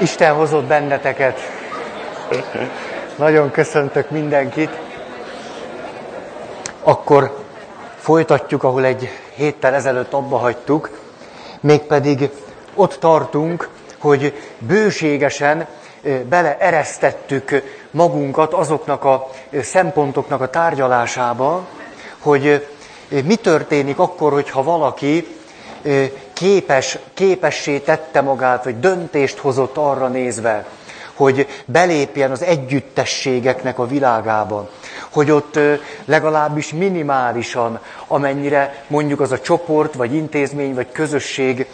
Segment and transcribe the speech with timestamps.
[0.00, 1.40] Isten hozott benneteket.
[3.16, 4.70] Nagyon köszöntök mindenkit.
[6.82, 7.36] Akkor
[7.96, 10.90] folytatjuk, ahol egy héttel ezelőtt abba hagytuk,
[11.60, 12.30] mégpedig
[12.74, 15.66] ott tartunk, hogy bőségesen
[16.28, 19.30] beleeresztettük magunkat azoknak a
[19.62, 21.66] szempontoknak a tárgyalásába,
[22.18, 22.66] hogy
[23.24, 25.36] mi történik akkor, hogyha valaki
[26.38, 30.66] képes, képessé tette magát, vagy döntést hozott arra nézve,
[31.14, 34.70] hogy belépjen az együttességeknek a világába,
[35.10, 35.58] hogy ott
[36.04, 41.66] legalábbis minimálisan, amennyire mondjuk az a csoport, vagy intézmény, vagy közösség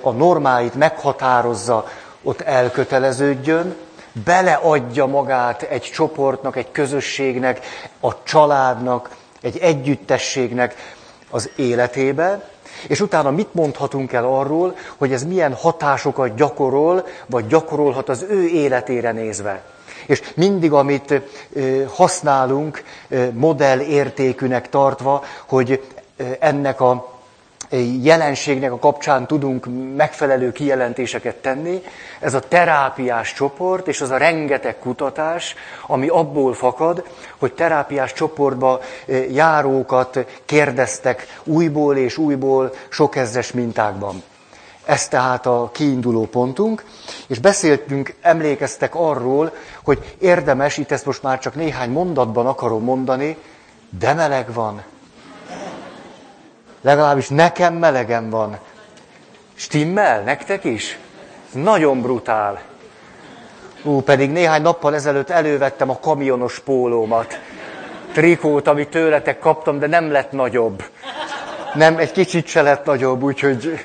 [0.00, 1.88] a normáit meghatározza,
[2.22, 3.76] ott elköteleződjön,
[4.24, 7.66] beleadja magát egy csoportnak, egy közösségnek,
[8.00, 9.10] a családnak,
[9.42, 10.94] egy együttességnek
[11.30, 12.52] az életébe,
[12.88, 18.46] és utána mit mondhatunk el arról, hogy ez milyen hatásokat gyakorol, vagy gyakorolhat az ő
[18.46, 19.62] életére nézve.
[20.06, 21.22] És mindig, amit
[21.94, 22.82] használunk
[23.32, 25.82] modell értékűnek tartva, hogy
[26.38, 27.13] ennek a
[28.02, 31.82] jelenségnek a kapcsán tudunk megfelelő kijelentéseket tenni.
[32.20, 35.54] Ez a terápiás csoport, és az a rengeteg kutatás,
[35.86, 37.04] ami abból fakad,
[37.38, 38.80] hogy terápiás csoportba
[39.30, 44.22] járókat kérdeztek újból és újból sok ezres mintákban.
[44.84, 46.84] Ez tehát a kiinduló pontunk,
[47.26, 49.52] és beszéltünk, emlékeztek arról,
[49.84, 53.36] hogy érdemes, itt ezt most már csak néhány mondatban akarom mondani,
[53.98, 54.82] de meleg van,
[56.84, 58.58] Legalábbis nekem melegem van.
[59.54, 60.20] Stimmel?
[60.22, 60.98] Nektek is?
[61.52, 62.62] Nagyon brutál.
[63.82, 67.40] Ú, pedig néhány nappal ezelőtt elővettem a kamionos pólómat.
[68.12, 70.84] Trikót, amit tőletek kaptam, de nem lett nagyobb.
[71.74, 73.84] Nem, egy kicsit se lett nagyobb, úgyhogy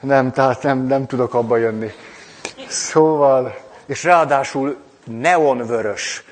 [0.00, 1.92] nem, tehát nem, nem tudok abba jönni.
[2.68, 3.54] Szóval,
[3.86, 6.24] és ráadásul neonvörös.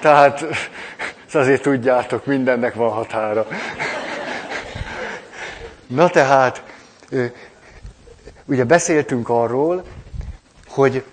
[0.00, 0.44] Tehát,
[1.32, 3.46] azért tudjátok, mindennek van határa.
[5.94, 6.62] Na tehát,
[8.44, 9.84] ugye beszéltünk arról,
[10.68, 11.04] hogy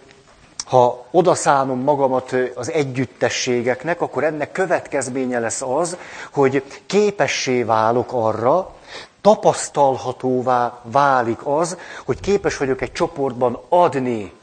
[0.66, 5.98] ha odaszánom magamat az együttességeknek, akkor ennek következménye lesz az,
[6.32, 8.76] hogy képessé válok arra,
[9.22, 14.34] tapasztalhatóvá válik az, hogy képes vagyok egy csoportban adni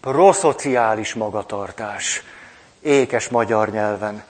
[0.00, 2.22] proszociális magatartás,
[2.80, 4.22] ékes magyar nyelven.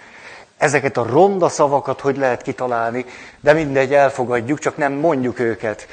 [0.62, 3.05] Ezeket a ronda szavakat hogy lehet kitalálni,
[3.41, 5.87] de mindegy, elfogadjuk, csak nem mondjuk őket.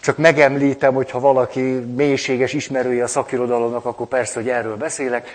[0.00, 1.60] Csak megemlítem, hogyha valaki
[1.96, 5.28] mélységes ismerője a szakirodalomnak, akkor persze, hogy erről beszélek.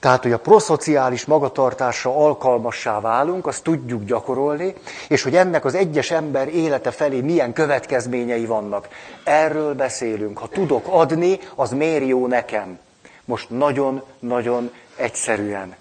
[0.00, 4.74] Tehát, hogy a proszociális magatartásra alkalmassá válunk, azt tudjuk gyakorolni,
[5.08, 8.88] és hogy ennek az egyes ember élete felé milyen következményei vannak.
[9.24, 10.38] Erről beszélünk.
[10.38, 12.78] Ha tudok adni, az miért jó nekem?
[13.24, 15.76] Most nagyon-nagyon egyszerűen.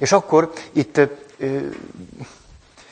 [0.00, 1.00] És akkor itt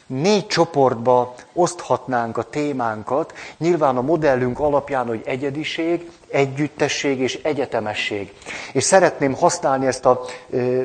[0.07, 8.33] négy csoportba oszthatnánk a témánkat, nyilván a modellünk alapján, hogy egyediség, együttesség és egyetemesség.
[8.73, 10.25] És szeretném használni ezt a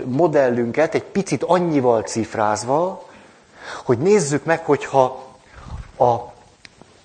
[0.06, 3.10] modellünket egy picit annyival cifrázva,
[3.84, 5.26] hogy nézzük meg, hogyha
[5.98, 6.16] a,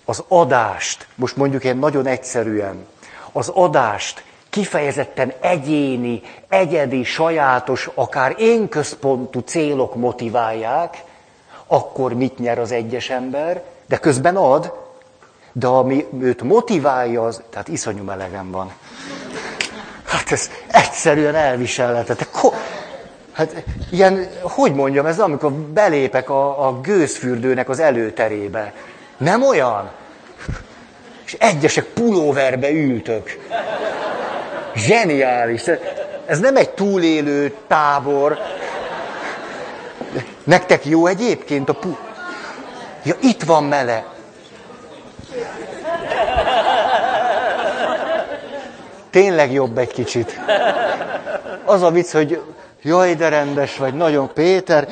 [0.05, 2.87] az adást, most mondjuk én nagyon egyszerűen,
[3.33, 4.25] az adást
[4.57, 11.05] kifejezetten egyéni, egyedi, sajátos, akár én központú célok motiválják,
[11.67, 14.73] akkor mit nyer az egyes ember, de közben ad,
[15.53, 18.73] de ami őt motiválja, az, tehát iszonyú melegem van.
[20.05, 22.53] Hát ez egyszerűen elviselhetetlen.
[23.33, 28.73] Hát ilyen, hogy mondjam, ez amikor belépek a, a gőzfürdőnek az előterébe.
[29.17, 29.91] Nem olyan?
[31.25, 33.39] És egyesek pulóverbe ültök.
[34.77, 35.63] Zseniális.
[36.27, 38.39] Ez nem egy túlélő tábor.
[40.45, 41.97] Nektek jó egyébként a pu...
[43.03, 44.05] Ja, itt van mele.
[49.11, 50.41] Tényleg jobb egy kicsit.
[51.65, 52.43] Az a vicc, hogy
[52.83, 54.89] jaj, de rendes vagy, nagyon Péter,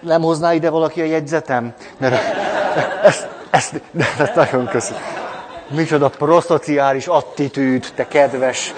[0.00, 1.74] nem hozná ide valaki a jegyzetem?
[1.96, 2.22] Mert
[3.02, 3.80] ezt, ezt,
[4.18, 5.21] ezt nagyon köszönöm.
[5.72, 8.74] Micsoda proszociális attitűd, te kedves.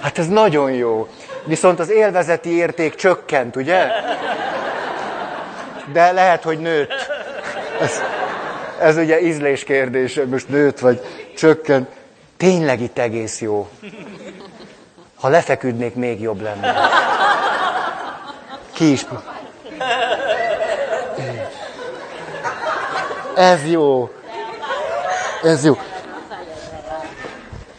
[0.00, 1.08] Hát ez nagyon jó.
[1.44, 3.86] Viszont az élvezeti érték csökkent, ugye?
[5.92, 7.08] De lehet, hogy nőtt.
[7.80, 8.02] Ez,
[8.80, 11.00] ez ugye ízlés kérdése, most nőtt vagy
[11.36, 11.88] csökkent.
[12.36, 13.68] Tényleg itt egész jó.
[15.20, 16.74] Ha lefeküdnék, még jobb lenne.
[18.72, 19.06] Ki is...
[23.34, 24.10] Ez jó.
[25.42, 25.78] Ez jó.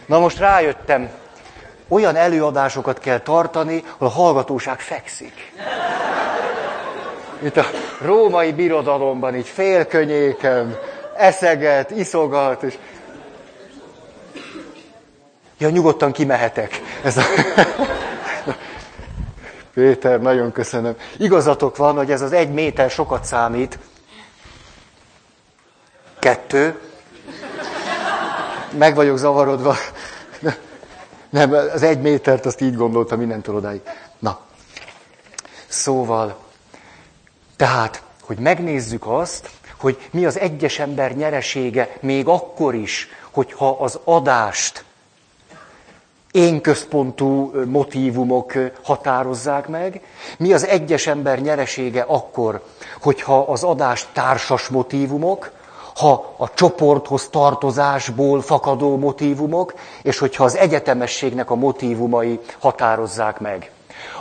[0.05, 1.09] Na most rájöttem,
[1.87, 5.53] olyan előadásokat kell tartani, ahol a hallgatóság fekszik.
[7.43, 7.65] Itt a
[8.01, 10.77] római birodalomban, így félkönyéken,
[11.17, 12.77] eszeget, iszogat, és...
[15.57, 16.81] Ja, nyugodtan kimehetek.
[17.03, 17.23] Ez a...
[19.73, 20.95] Péter, nagyon köszönöm.
[21.17, 23.79] Igazatok van, hogy ez az egy méter sokat számít.
[26.19, 26.79] Kettő.
[28.77, 29.75] Meg vagyok zavarodva.
[31.29, 33.81] Nem, az egy métert azt így gondoltam mindentől odáig.
[34.19, 34.39] Na,
[35.68, 36.38] szóval,
[37.56, 44.00] tehát, hogy megnézzük azt, hogy mi az egyes ember nyeresége még akkor is, hogyha az
[44.03, 44.83] adást
[46.31, 48.53] én központú motívumok
[48.83, 50.01] határozzák meg,
[50.38, 52.63] mi az egyes ember nyeresége akkor,
[53.01, 55.51] hogyha az adást társas motívumok,
[55.95, 63.71] ha a csoporthoz tartozásból fakadó motívumok, és hogyha az egyetemességnek a motívumai határozzák meg.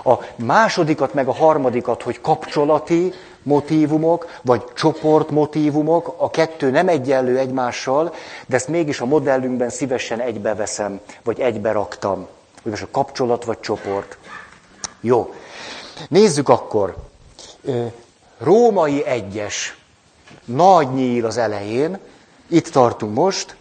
[0.04, 3.12] A másodikat meg a harmadikat, hogy kapcsolati
[3.42, 8.14] motívumok, vagy csoportmotívumok, a kettő nem egyenlő egymással,
[8.46, 12.26] de ezt mégis a modellünkben szívesen egybeveszem, vagy egybe raktam.
[12.62, 14.18] Hogy most a kapcsolat vagy csoport.
[15.00, 15.34] Jó.
[16.08, 16.96] Nézzük akkor.
[18.38, 19.79] Római egyes.
[20.54, 21.98] Nagy nyíl az elején.
[22.48, 23.56] Itt tartunk most.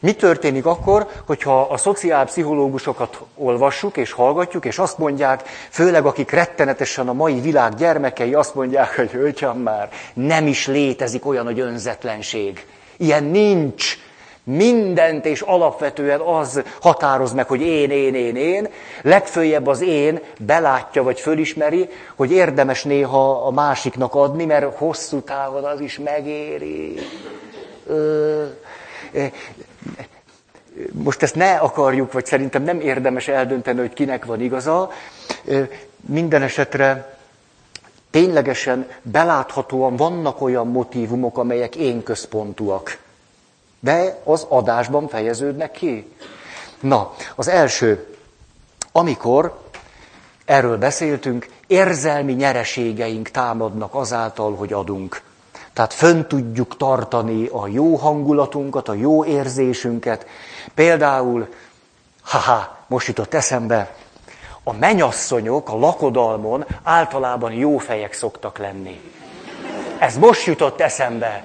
[0.00, 7.08] Mi történik akkor, hogyha a szociálpszichológusokat olvassuk és hallgatjuk, és azt mondják, főleg akik rettenetesen
[7.08, 12.66] a mai világ gyermekei, azt mondják, hogy öcsam már, nem is létezik olyan, hogy önzetlenség.
[12.96, 13.98] Ilyen nincs.
[14.44, 18.68] Mindent és alapvetően az határoz meg, hogy én, én, én, én.
[19.02, 25.64] Legfőjebb az én belátja vagy fölismeri, hogy érdemes néha a másiknak adni, mert hosszú távon
[25.64, 26.98] az is megéri.
[30.92, 34.90] Most ezt ne akarjuk, vagy szerintem nem érdemes eldönteni, hogy kinek van igaza.
[36.00, 37.16] Minden esetre
[38.10, 42.98] ténylegesen beláthatóan vannak olyan motivumok, amelyek én központúak.
[43.84, 46.12] De az adásban fejeződnek ki.
[46.80, 48.16] Na, az első,
[48.92, 49.60] amikor,
[50.44, 55.22] erről beszéltünk, érzelmi nyereségeink támadnak azáltal, hogy adunk.
[55.72, 60.26] Tehát fönn tudjuk tartani a jó hangulatunkat, a jó érzésünket.
[60.74, 61.48] Például,
[62.22, 63.94] haha, most jutott eszembe,
[64.64, 69.00] a menyasszonyok a lakodalmon általában jó fejek szoktak lenni.
[69.98, 71.44] Ez most jutott eszembe.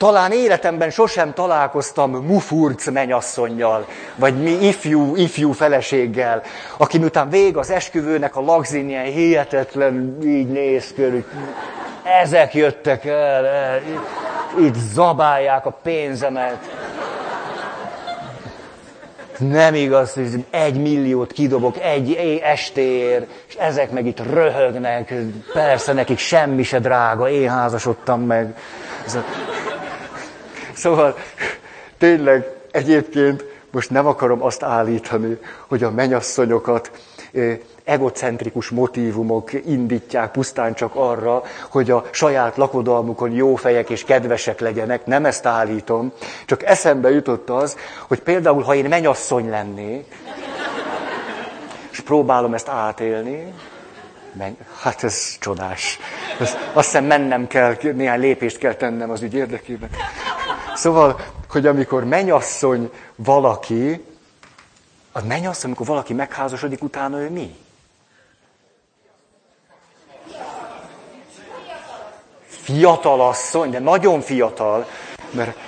[0.00, 6.42] Talán életemben sosem találkoztam mufurc menyasszonynal, vagy mi ifjú, ifjú feleséggel,
[6.76, 11.24] aki miután vég az esküvőnek a lagzin ilyen hihetetlen így néz körül.
[12.22, 13.80] Ezek jöttek el, el
[14.58, 16.58] itt zabálják a pénzemet.
[19.38, 25.14] Nem igaz, hogy egy milliót kidobok egy estér, és ezek meg itt röhögnek.
[25.52, 28.54] Persze nekik semmi se drága, én házasodtam meg.
[30.80, 31.16] Szóval
[31.98, 36.90] tényleg egyébként most nem akarom azt állítani, hogy a menyasszonyokat
[37.84, 45.06] egocentrikus motívumok indítják pusztán csak arra, hogy a saját lakodalmukon jó fejek és kedvesek legyenek.
[45.06, 46.12] Nem ezt állítom,
[46.46, 47.76] csak eszembe jutott az,
[48.08, 50.06] hogy például, ha én menyasszony lennék,
[51.90, 53.52] és próbálom ezt átélni,
[54.32, 55.98] men- hát ez csodás.
[56.40, 59.90] Ez, azt hiszem mennem kell, néhány lépést kell tennem az ügy érdekében.
[60.74, 64.04] Szóval, hogy amikor menyasszony valaki,
[65.12, 67.56] az menyasszony, amikor valaki megházasodik, utána ő mi?
[72.46, 74.86] Fiatal asszony, de nagyon fiatal,
[75.30, 75.58] mert...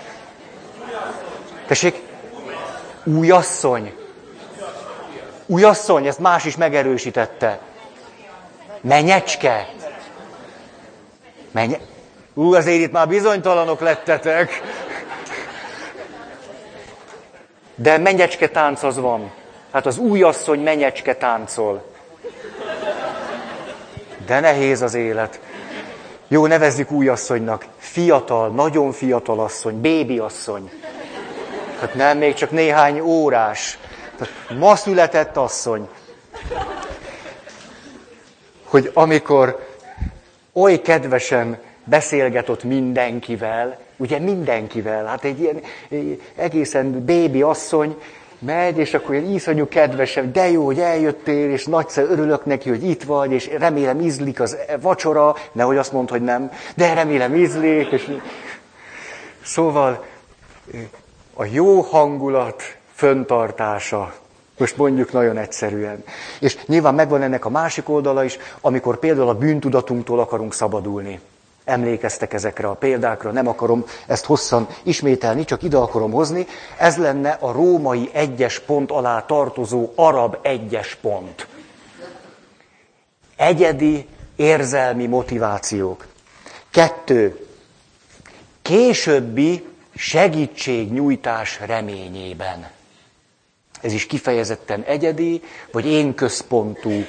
[1.67, 2.03] Tessék?
[3.05, 3.95] Újasszony.
[5.47, 7.61] Újasszony, ezt más is megerősítette.
[8.83, 9.69] Menyecske.
[11.51, 11.79] Menye...
[12.35, 14.63] Ú, azért itt már bizonytalanok lettetek.
[17.75, 19.31] De menyecske tánc az van.
[19.73, 21.85] Hát az újasszony menyecske táncol.
[24.27, 25.41] De nehéz az élet.
[26.29, 27.67] Jó, nevezzük új asszonynak.
[27.79, 30.71] Fiatal, nagyon fiatal asszony, bébi asszony.
[31.81, 33.79] Hát nem, még csak néhány órás.
[34.17, 35.89] Tehát ma született asszony.
[38.73, 39.67] Hogy amikor
[40.53, 45.61] oly kedvesen beszélget ott mindenkivel, ugye mindenkivel, hát egy ilyen
[46.37, 47.97] egészen bébi asszony,
[48.39, 52.85] megy, és akkor ilyen iszonyú kedvesen, de jó, hogy eljöttél, és nagyszerű örülök neki, hogy
[52.85, 57.91] itt vagy, és remélem ízlik az vacsora, nehogy azt mondd, hogy nem, de remélem ízlik,
[57.91, 58.11] és
[59.43, 60.05] szóval
[61.35, 62.63] a jó hangulat
[62.95, 64.15] föntartása.
[64.63, 66.05] Most mondjuk nagyon egyszerűen.
[66.41, 71.21] És nyilván megvan ennek a másik oldala is, amikor például a bűntudatunktól akarunk szabadulni.
[71.65, 76.47] Emlékeztek ezekre a példákra, nem akarom ezt hosszan ismételni, csak ide akarom hozni.
[76.79, 81.47] Ez lenne a római egyes pont alá tartozó arab egyes pont.
[83.37, 86.07] Egyedi érzelmi motivációk.
[86.71, 87.47] Kettő.
[88.63, 89.65] Későbbi
[89.95, 92.71] segítségnyújtás reményében.
[93.83, 97.05] Ez is kifejezetten egyedi, vagy én központú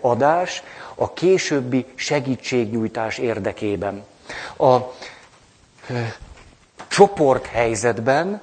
[0.00, 0.62] adás
[0.94, 4.04] a későbbi segítségnyújtás érdekében.
[4.58, 4.76] A
[6.88, 8.40] csoporthelyzetben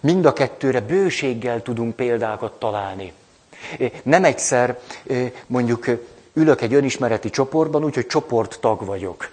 [0.00, 3.12] mind a kettőre bőséggel tudunk példákat találni.
[4.02, 4.78] Nem egyszer
[5.46, 5.86] mondjuk
[6.32, 9.30] ülök egy önismereti csoportban, úgyhogy csoporttag vagyok.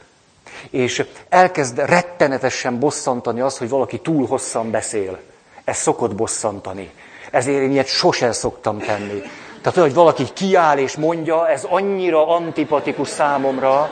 [0.70, 5.20] És elkezd rettenetesen bosszantani az, hogy valaki túl hosszan beszél.
[5.64, 6.92] Ez szokott bosszantani.
[7.32, 9.22] Ezért én ilyet sosem szoktam tenni.
[9.62, 13.90] Tehát, hogy valaki kiáll és mondja, ez annyira antipatikus számomra,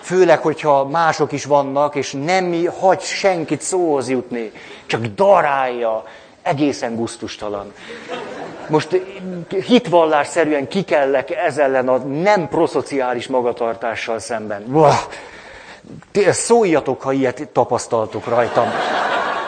[0.00, 4.52] főleg, hogyha mások is vannak, és nem hagy senkit szóhoz jutni,
[4.86, 6.04] csak darálja,
[6.42, 7.72] egészen guztustalan.
[8.68, 9.00] Most
[9.66, 14.64] hitvallásszerűen kikellek ez ellen a nem proszociális magatartással szemben.
[14.66, 14.98] Buah!
[16.30, 18.68] Szóljatok, ha ilyet tapasztaltok rajtam.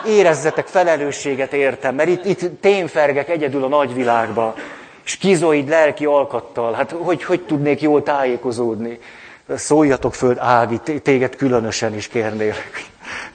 [0.06, 4.54] Érezzetek felelősséget értem, mert itt, itt témfergek egyedül a nagyvilágba.
[5.02, 6.72] Skizoid lelki alkattal.
[6.72, 8.98] Hát hogy, hogy tudnék jól tájékozódni?
[9.54, 12.84] Szóljatok föl, Ági, téged különösen is kérnélek.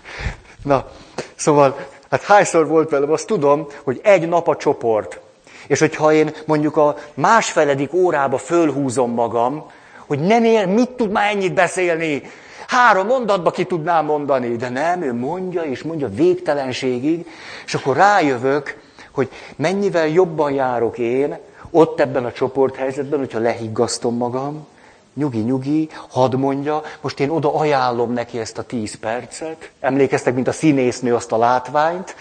[0.63, 0.87] Na,
[1.35, 1.77] szóval,
[2.09, 5.19] hát hányszor volt velem, azt tudom, hogy egy nap a csoport.
[5.67, 9.71] És hogyha én mondjuk a másfeledik órába fölhúzom magam,
[10.07, 12.21] hogy nem ér, mit tud már ennyit beszélni,
[12.67, 17.27] Három mondatba ki tudnám mondani, de nem, ő mondja és mondja végtelenségig,
[17.65, 18.77] és akkor rájövök,
[19.11, 21.37] hogy mennyivel jobban járok én
[21.71, 24.67] ott ebben a csoporthelyzetben, hogyha lehiggasztom magam,
[25.13, 29.69] nyugi, nyugi, hadd mondja, most én oda ajánlom neki ezt a tíz percet.
[29.79, 32.15] Emlékeztek, mint a színésznő azt a látványt.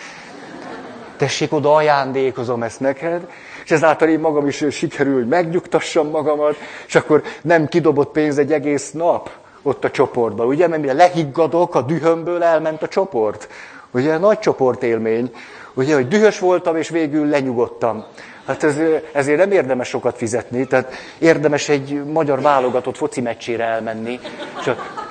[1.16, 3.28] Tessék, oda ajándékozom ezt neked.
[3.64, 8.52] És ezáltal én magam is sikerül, hogy megnyugtassam magamat, és akkor nem kidobott pénz egy
[8.52, 9.30] egész nap
[9.66, 10.66] ott a csoportban, ugye?
[10.68, 13.48] Mert mire lehiggadok, a dühömből elment a csoport.
[13.90, 15.30] Ugye, nagy csoportélmény.
[15.74, 18.04] Ugye, hogy dühös voltam, és végül lenyugodtam.
[18.46, 18.76] Hát ez,
[19.12, 24.20] ezért nem érdemes sokat fizetni, tehát érdemes egy magyar válogatott foci meccsére elmenni.
[24.64, 25.06] Csak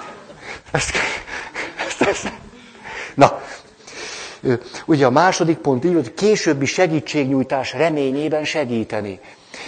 [0.72, 0.96] ezt,
[1.88, 2.32] ezt, ezt.
[3.16, 3.42] Na,
[4.86, 9.20] ugye a második pont így, hogy későbbi segítségnyújtás reményében segíteni.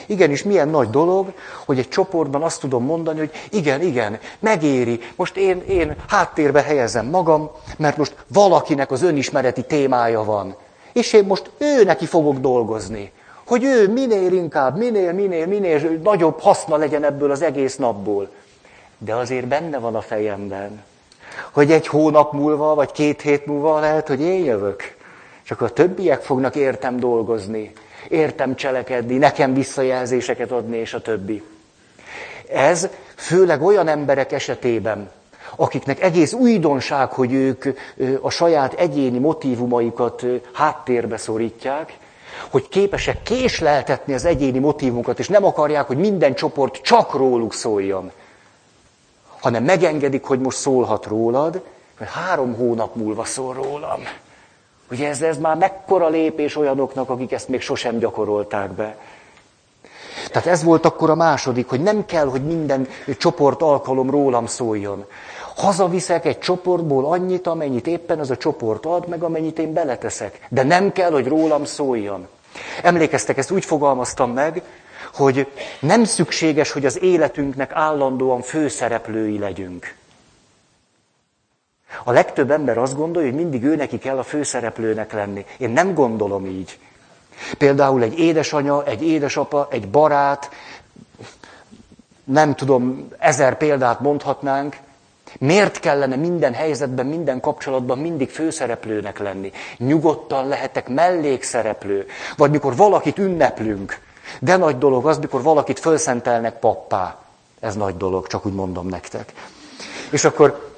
[0.06, 1.34] Igenis, milyen nagy dolog,
[1.66, 5.00] hogy egy csoportban azt tudom mondani, hogy igen, igen, megéri.
[5.16, 10.56] Most én, én háttérbe helyezem magam, mert most valakinek az önismereti témája van.
[10.94, 13.12] És én most ő neki fogok dolgozni.
[13.46, 18.30] Hogy ő minél inkább, minél, minél, minél nagyobb haszna legyen ebből az egész napból.
[18.98, 20.84] De azért benne van a fejemben,
[21.52, 24.96] hogy egy hónap múlva, vagy két hét múlva lehet, hogy én jövök.
[25.44, 27.74] Csak a többiek fognak értem dolgozni
[28.10, 31.44] értem cselekedni, nekem visszajelzéseket adni, és a többi.
[32.50, 35.12] Ez főleg olyan emberek esetében,
[35.56, 37.66] akiknek egész újdonság, hogy ők
[38.22, 41.98] a saját egyéni motivumaikat háttérbe szorítják,
[42.50, 48.12] hogy képesek késleltetni az egyéni motivumokat, és nem akarják, hogy minden csoport csak róluk szóljon,
[49.40, 51.62] hanem megengedik, hogy most szólhat rólad,
[52.00, 54.00] mert három hónap múlva szól rólam.
[54.92, 58.98] Ugye ez, ez már mekkora lépés olyanoknak, akik ezt még sosem gyakorolták be.
[60.32, 62.88] Tehát ez volt akkor a második, hogy nem kell, hogy minden
[63.18, 65.06] csoport alkalom rólam szóljon.
[65.56, 70.48] Hazaviszek egy csoportból annyit, amennyit éppen az a csoport ad, meg amennyit én beleteszek.
[70.50, 72.27] De nem kell, hogy rólam szóljon.
[72.84, 74.62] Emlékeztek, ezt úgy fogalmaztam meg,
[75.13, 75.48] hogy
[75.80, 79.96] nem szükséges, hogy az életünknek állandóan főszereplői legyünk.
[82.04, 85.46] A legtöbb ember azt gondolja, hogy mindig ő neki kell a főszereplőnek lenni.
[85.58, 86.80] Én nem gondolom így.
[87.58, 90.50] Például egy édesanya, egy édesapa, egy barát,
[92.24, 94.78] nem tudom, ezer példát mondhatnánk,
[95.40, 99.52] Miért kellene minden helyzetben, minden kapcsolatban mindig főszereplőnek lenni?
[99.78, 102.08] Nyugodtan lehetek mellékszereplő.
[102.38, 104.00] Vagy mikor valakit ünneplünk.
[104.40, 107.18] De nagy dolog az, mikor valakit fölszentelnek pappá.
[107.60, 109.34] Ez nagy dolog, csak úgy mondom nektek.
[110.10, 110.75] És akkor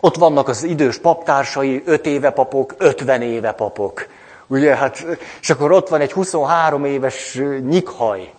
[0.00, 4.06] ott vannak az idős paptársai, öt éve papok, ötven éve papok.
[4.46, 5.06] Ugye, hát,
[5.40, 8.32] és akkor ott van egy 23 éves nyikhaj,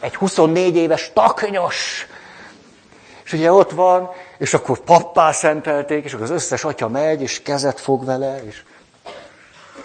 [0.00, 2.06] egy 24 éves taknyos,
[3.24, 7.42] és ugye ott van, és akkor pappá szentelték, és akkor az összes atya megy, és
[7.42, 8.62] kezet fog vele, és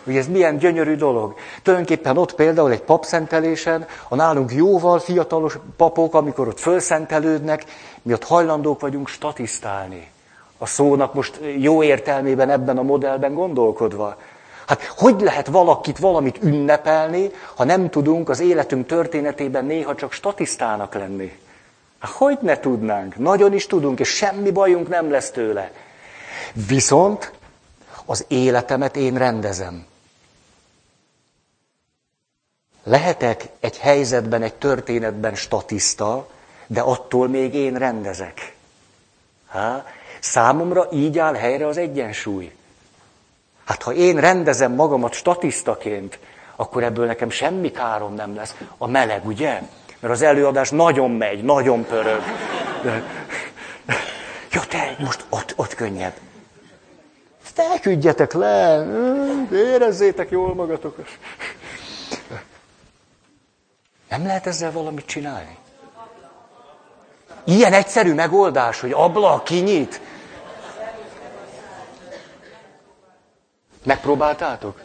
[0.04, 1.36] Hogy ez milyen gyönyörű dolog.
[1.64, 7.64] Tulajdonképpen ott például egy papszentelésen, a nálunk jóval fiatalos papok, amikor ott fölszentelődnek,
[8.02, 10.14] mi ott hajlandók vagyunk statisztálni.
[10.58, 14.18] A szónak most jó értelmében ebben a modellben gondolkodva.
[14.68, 20.94] Hát hogy lehet valakit valamit ünnepelni, ha nem tudunk az életünk történetében néha csak statisztának
[20.94, 21.40] lenni?
[22.00, 23.16] Hát hogy ne tudnánk?
[23.16, 25.72] Nagyon is tudunk, és semmi bajunk nem lesz tőle.
[26.68, 27.34] Viszont
[28.06, 29.86] az életemet én rendezem.
[32.84, 36.28] Lehetek egy helyzetben, egy történetben statiszta,
[36.68, 38.56] de attól még én rendezek.
[39.48, 39.86] Há?
[40.26, 42.52] Számomra így áll helyre az egyensúly.
[43.66, 46.20] Hát ha én rendezem magamat statisztaként,
[46.56, 48.56] akkor ebből nekem semmi károm nem lesz.
[48.78, 49.62] A meleg, ugye?
[50.00, 52.22] Mert az előadás nagyon megy, nagyon pörög.
[54.52, 56.14] Jó, te most ott, ott könnyebb.
[57.42, 58.86] Feküdjetek le,
[59.52, 61.08] érezzétek jól magatokat.
[64.10, 65.58] Nem lehet ezzel valamit csinálni?
[67.44, 70.02] Ilyen egyszerű megoldás, hogy ablak kinyit.
[73.86, 74.82] Megpróbáltátok?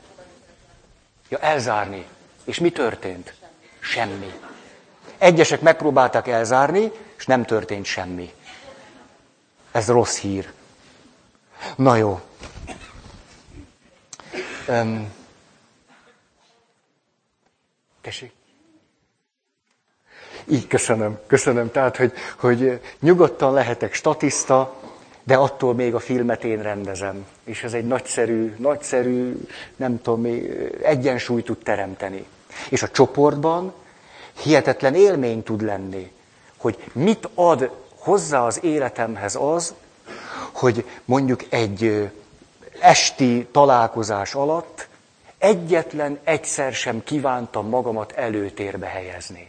[1.28, 2.06] Ja, elzárni.
[2.44, 3.34] És mi történt?
[3.80, 4.32] Semmi.
[5.18, 8.32] Egyesek megpróbálták elzárni, és nem történt semmi.
[9.72, 10.52] Ez rossz hír.
[11.76, 12.20] Na jó.
[14.68, 15.12] Um,
[18.00, 18.32] tessék.
[20.44, 21.70] Így köszönöm, köszönöm.
[21.70, 24.79] Tehát, hogy, hogy nyugodtan lehetek statiszta,
[25.30, 27.26] de attól még a filmet én rendezem.
[27.44, 29.36] És ez egy nagyszerű, nagyszerű,
[29.76, 30.26] nem tudom,
[30.82, 32.24] egyensúly tud teremteni.
[32.68, 33.72] És a csoportban
[34.42, 36.12] hihetetlen élmény tud lenni,
[36.56, 39.74] hogy mit ad hozzá az életemhez az,
[40.52, 42.10] hogy mondjuk egy
[42.80, 44.88] esti találkozás alatt
[45.38, 49.48] egyetlen egyszer sem kívántam magamat előtérbe helyezni.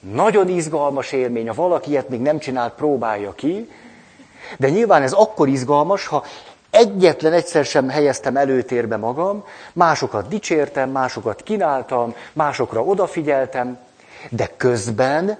[0.00, 3.68] Nagyon izgalmas élmény, ha valaki ilyet még nem csinált, próbálja ki,
[4.58, 6.24] de nyilván ez akkor izgalmas, ha
[6.70, 13.78] egyetlen egyszer sem helyeztem előtérbe magam, másokat dicsértem, másokat kínáltam, másokra odafigyeltem,
[14.30, 15.38] de közben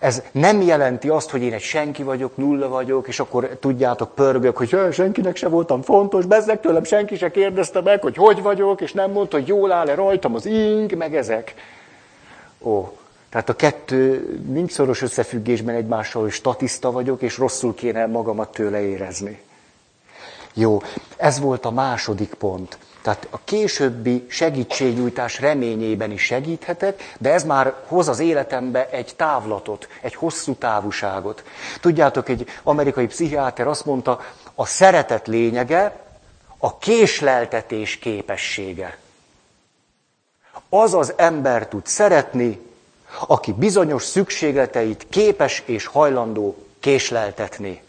[0.00, 4.56] ez nem jelenti azt, hogy én egy senki vagyok, nulla vagyok, és akkor tudjátok, pörgök,
[4.56, 8.92] hogy senkinek se voltam fontos, bezzek tőlem senki se kérdezte meg, hogy hogy vagyok, és
[8.92, 11.54] nem mondta, hogy jól áll-e rajtam az ing, meg ezek.
[12.62, 12.92] Ó,
[13.36, 18.80] tehát a kettő nincs szoros összefüggésben egymással, hogy statiszta vagyok, és rosszul kéne magamat tőle
[18.80, 19.40] érezni.
[20.54, 20.82] Jó,
[21.16, 22.78] ez volt a második pont.
[23.02, 29.88] Tehát a későbbi segítségnyújtás reményében is segíthetek, de ez már hoz az életembe egy távlatot,
[30.00, 31.44] egy hosszú távúságot.
[31.80, 34.20] Tudjátok, egy amerikai pszichiáter azt mondta,
[34.54, 36.00] a szeretet lényege
[36.58, 38.98] a késleltetés képessége.
[40.68, 42.64] Az az ember tud szeretni,
[43.26, 47.82] aki bizonyos szükségleteit képes és hajlandó késleltetni.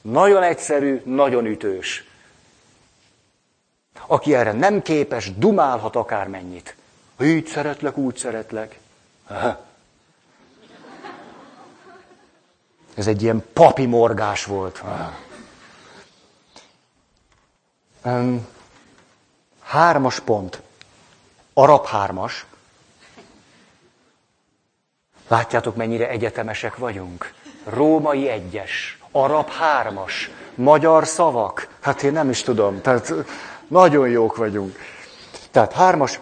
[0.00, 2.04] Nagyon egyszerű, nagyon ütős.
[4.06, 6.76] Aki erre nem képes, dumálhat akármennyit.
[7.22, 8.78] Így szeretlek, úgy szeretlek.
[12.94, 14.82] Ez egy ilyen papi morgás volt.
[19.62, 20.62] Hármas pont.
[21.52, 22.46] Arab hármas.
[25.30, 27.32] Látjátok, mennyire egyetemesek vagyunk?
[27.64, 31.68] Római egyes, arab hármas, magyar szavak.
[31.80, 32.80] Hát én nem is tudom.
[32.80, 33.12] Tehát
[33.68, 34.78] nagyon jók vagyunk.
[35.50, 36.20] Tehát hármas,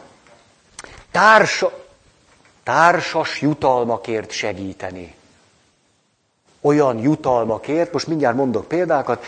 [1.10, 1.84] társa,
[2.62, 5.14] társas jutalmakért segíteni.
[6.60, 9.24] Olyan jutalmakért, most mindjárt mondok példákat,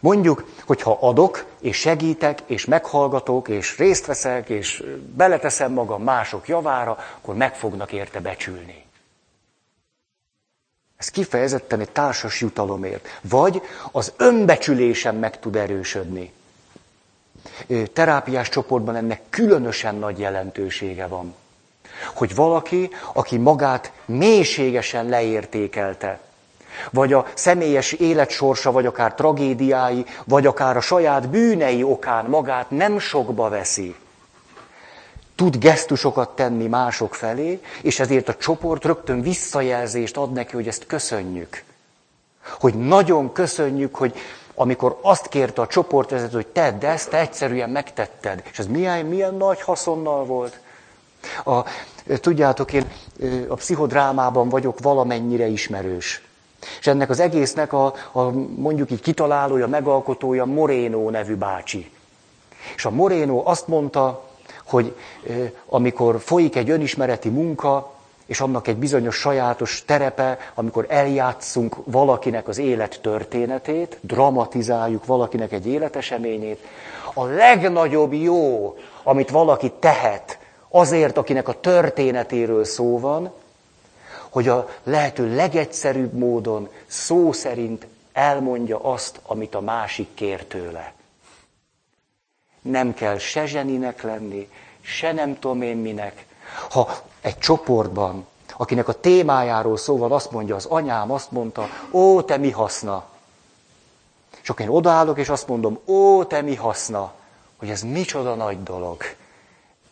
[0.00, 4.84] mondjuk, hogyha adok, és segítek, és meghallgatok, és részt veszek, és
[5.16, 8.81] beleteszem magam mások javára, akkor meg fognak érte becsülni.
[11.02, 13.08] Ez kifejezetten egy társas jutalomért.
[13.20, 13.62] Vagy
[13.92, 16.32] az önbecsülésem meg tud erősödni
[17.92, 21.34] terápiás csoportban ennek különösen nagy jelentősége van.
[22.14, 26.20] Hogy valaki, aki magát mélységesen leértékelte,
[26.90, 32.98] vagy a személyes életsorsa, vagy akár tragédiái, vagy akár a saját bűnei okán magát nem
[32.98, 33.94] sokba veszi,
[35.34, 40.86] tud gesztusokat tenni mások felé, és ezért a csoport rögtön visszajelzést ad neki, hogy ezt
[40.86, 41.64] köszönjük.
[42.60, 44.14] Hogy nagyon köszönjük, hogy
[44.54, 48.42] amikor azt kérte a csoportvezető, hogy tedd ezt, te egyszerűen megtetted.
[48.50, 50.60] És ez milyen, milyen nagy haszonnal volt.
[51.44, 51.64] A,
[52.20, 52.90] tudjátok, én
[53.48, 56.22] a pszichodrámában vagyok valamennyire ismerős.
[56.80, 58.22] És ennek az egésznek a, a
[58.56, 61.90] mondjuk így kitalálója, megalkotója Moreno nevű bácsi.
[62.76, 64.24] És a Moreno azt mondta,
[64.64, 64.96] hogy
[65.66, 67.92] amikor folyik egy önismereti munka,
[68.26, 75.66] és annak egy bizonyos sajátos terepe, amikor eljátszunk valakinek az élet történetét, dramatizáljuk valakinek egy
[75.66, 76.66] életeseményét,
[77.14, 83.32] a legnagyobb jó, amit valaki tehet azért, akinek a történetéről szó van,
[84.28, 90.92] hogy a lehető legegyszerűbb módon szó szerint elmondja azt, amit a másik kér tőle.
[92.62, 94.48] Nem kell se zseninek lenni,
[94.80, 96.26] se nem tudom én minek.
[96.70, 96.88] Ha
[97.20, 102.36] egy csoportban, akinek a témájáról szó van, azt mondja, az anyám azt mondta, ó, te
[102.36, 103.04] mi haszna.
[104.42, 107.12] És akkor én odaállok, és azt mondom, ó, te mi haszna,
[107.58, 109.02] hogy ez micsoda nagy dolog.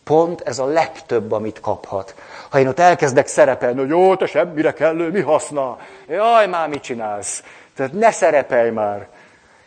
[0.05, 2.15] Pont ez a legtöbb, amit kaphat.
[2.49, 5.79] Ha én ott elkezdek szerepelni, hogy jó, te semmire kellő, mi haszna?
[6.09, 7.43] Jaj, már mit csinálsz?
[7.75, 9.09] Tehát ne szerepelj már.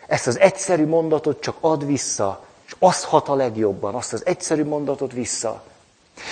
[0.08, 4.64] Ezt az egyszerű mondatot csak ad vissza, és az hat a legjobban, azt az egyszerű
[4.64, 5.64] mondatot vissza.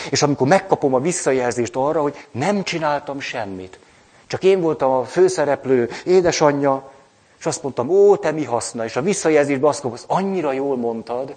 [0.09, 3.79] És amikor megkapom a visszajelzést arra, hogy nem csináltam semmit,
[4.27, 6.91] csak én voltam a főszereplő édesanyja,
[7.39, 10.77] és azt mondtam, ó, te mi haszna, és a visszajelzésben azt mondom, hogy annyira jól
[10.77, 11.35] mondtad,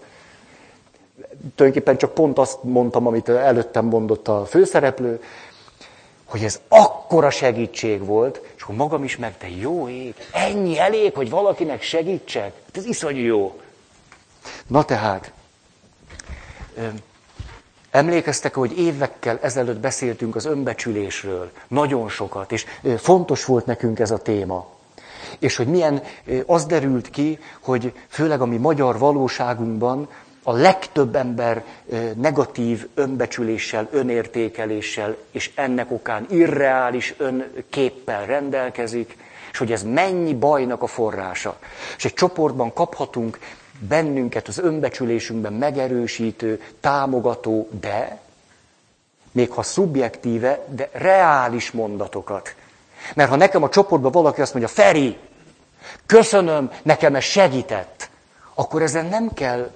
[1.55, 5.23] tulajdonképpen csak pont azt mondtam, amit előttem mondott a főszereplő,
[6.25, 11.15] hogy ez akkora segítség volt, és akkor magam is meg, te jó ég, ennyi elég,
[11.15, 12.43] hogy valakinek segítsek?
[12.43, 13.61] Hát ez iszonyú jó.
[14.67, 15.33] Na tehát,
[17.91, 24.19] emlékeztek, hogy évekkel ezelőtt beszéltünk az önbecsülésről, nagyon sokat, és fontos volt nekünk ez a
[24.19, 24.73] téma.
[25.39, 26.03] És hogy milyen,
[26.47, 30.09] az derült ki, hogy főleg a mi magyar valóságunkban
[30.43, 31.65] a legtöbb ember
[32.17, 39.17] negatív önbecsüléssel, önértékeléssel, és ennek okán irreális önképpel rendelkezik,
[39.53, 41.59] és hogy ez mennyi bajnak a forrása.
[41.97, 43.39] És egy csoportban kaphatunk
[43.79, 48.19] bennünket az önbecsülésünkben megerősítő, támogató, de,
[49.33, 52.55] még ha szubjektíve, de reális mondatokat.
[53.15, 55.17] Mert ha nekem a csoportban valaki azt mondja, Feri,
[56.07, 58.11] köszönöm, nekem ez segített,
[58.55, 59.71] akkor ezen nem kell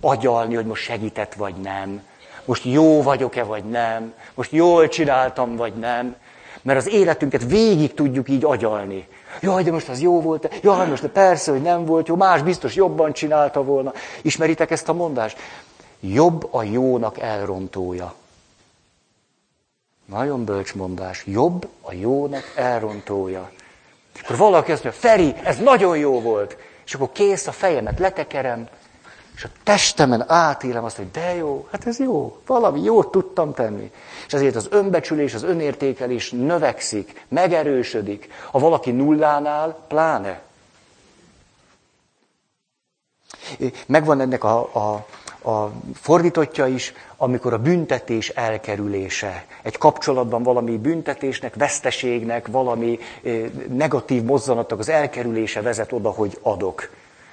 [0.00, 2.02] agyalni, hogy most segített vagy nem.
[2.44, 4.14] Most jó vagyok-e vagy nem.
[4.34, 6.16] Most jól csináltam vagy nem.
[6.62, 9.08] Mert az életünket végig tudjuk így agyalni.
[9.40, 10.48] Jaj, de most az jó volt-e?
[10.62, 12.16] Jaj, most de persze, hogy nem volt jó.
[12.16, 13.92] Más biztos jobban csinálta volna.
[14.22, 15.38] Ismeritek ezt a mondást?
[16.00, 18.14] Jobb a jónak elrontója.
[20.04, 21.22] Nagyon bölcs mondás.
[21.26, 23.50] Jobb a jónak elrontója.
[24.22, 26.56] Akkor valaki azt mondja, Feri, ez nagyon jó volt.
[26.86, 28.68] És akkor kész a fejemet letekerem,
[29.38, 33.90] és a testemen átélem azt, hogy de jó, hát ez jó, valami jót tudtam tenni.
[34.26, 38.28] És ezért az önbecsülés, az önértékelés növekszik, megerősödik.
[38.50, 40.40] Ha valaki nullánál, pláne.
[43.86, 45.06] Megvan ennek a, a,
[45.50, 49.46] a fordítottja is, amikor a büntetés elkerülése.
[49.62, 56.88] Egy kapcsolatban valami büntetésnek, veszteségnek, valami eh, negatív mozzanatnak az elkerülése vezet oda, hogy adok.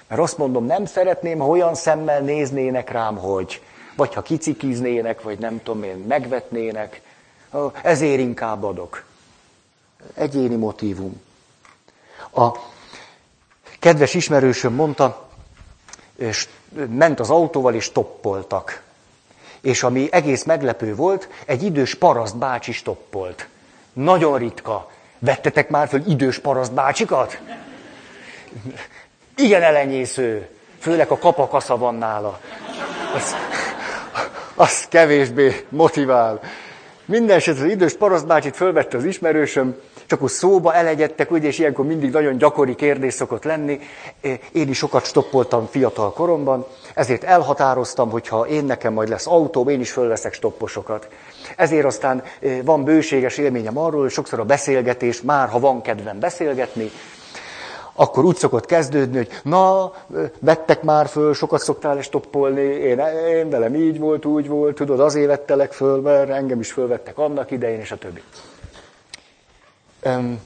[0.07, 3.61] Mert azt mondom, nem szeretném, ha olyan szemmel néznének rám, hogy
[3.95, 7.01] vagy ha kicikiznének, vagy nem tudom én, megvetnének.
[7.81, 9.03] Ezért inkább adok.
[10.13, 11.21] Egyéni motívum.
[12.33, 12.51] A
[13.79, 15.29] kedves ismerősöm mondta,
[16.15, 16.47] és
[16.89, 18.83] ment az autóval, és toppoltak.
[19.61, 23.47] És ami egész meglepő volt, egy idős paraszt bácsi stoppolt.
[23.93, 24.91] Nagyon ritka.
[25.19, 27.39] Vettetek már föl idős paraszt bácsikat?
[29.37, 30.47] Igen elenyésző,
[30.79, 32.39] főleg a kapakasza van nála.
[33.15, 33.35] Az,
[34.55, 36.39] az kevésbé motivál.
[37.05, 41.85] Minden esetre az idős parasztbácsit fölvette az ismerősöm, csak úgy szóba elegyedtek, ugye, és ilyenkor
[41.85, 43.79] mindig nagyon gyakori kérdés szokott lenni.
[44.51, 49.67] Én is sokat stoppoltam fiatal koromban, ezért elhatároztam, hogy ha én nekem majd lesz autóm,
[49.67, 51.07] én is fölveszek stopposokat.
[51.55, 52.23] Ezért aztán
[52.63, 56.91] van bőséges élményem arról, hogy sokszor a beszélgetés, már ha van kedvem beszélgetni,
[57.95, 59.93] akkor úgy szokott kezdődni, hogy na,
[60.39, 65.27] vettek már föl, sokat szoktál stoppolni, én, én velem így volt, úgy volt, tudod, azért
[65.27, 68.21] vettelek föl, mert engem is fölvettek annak idején, és a többi.
[70.05, 70.41] Um,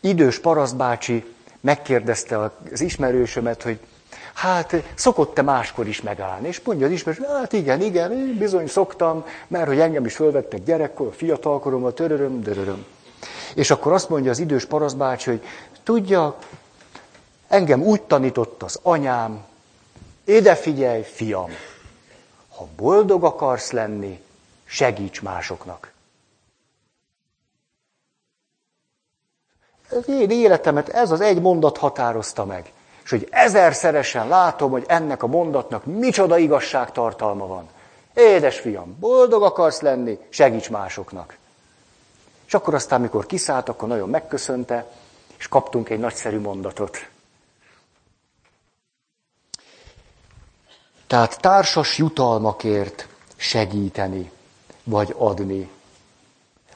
[0.00, 1.24] idős parasztbácsi
[1.60, 3.78] megkérdezte az ismerősömet, hogy
[4.34, 6.48] hát szokott-e máskor is megállni?
[6.48, 11.12] És mondja az ismerős, hát igen, igen, bizony szoktam, mert hogy engem is fölvettek gyerekkor,
[11.14, 12.84] fiatalkoromban, töröröm, döröröm.
[13.54, 15.44] És akkor azt mondja az idős parasztbácsi, hogy
[15.82, 16.36] tudja,
[17.48, 19.44] engem úgy tanított az anyám,
[20.24, 21.50] éde figyelj, fiam,
[22.56, 24.20] ha boldog akarsz lenni,
[24.64, 25.92] segíts másoknak.
[30.06, 32.72] Én életemet ez az egy mondat határozta meg.
[33.04, 37.68] és hogy ezerszeresen látom, hogy ennek a mondatnak micsoda igazságtartalma van.
[38.14, 41.36] Édes fiam, boldog akarsz lenni, segíts másoknak.
[42.54, 44.86] És akkor aztán, mikor kiszállt, akkor nagyon megköszönte,
[45.36, 47.08] és kaptunk egy nagyszerű mondatot.
[51.06, 54.30] Tehát társas jutalmakért segíteni,
[54.84, 55.70] vagy adni.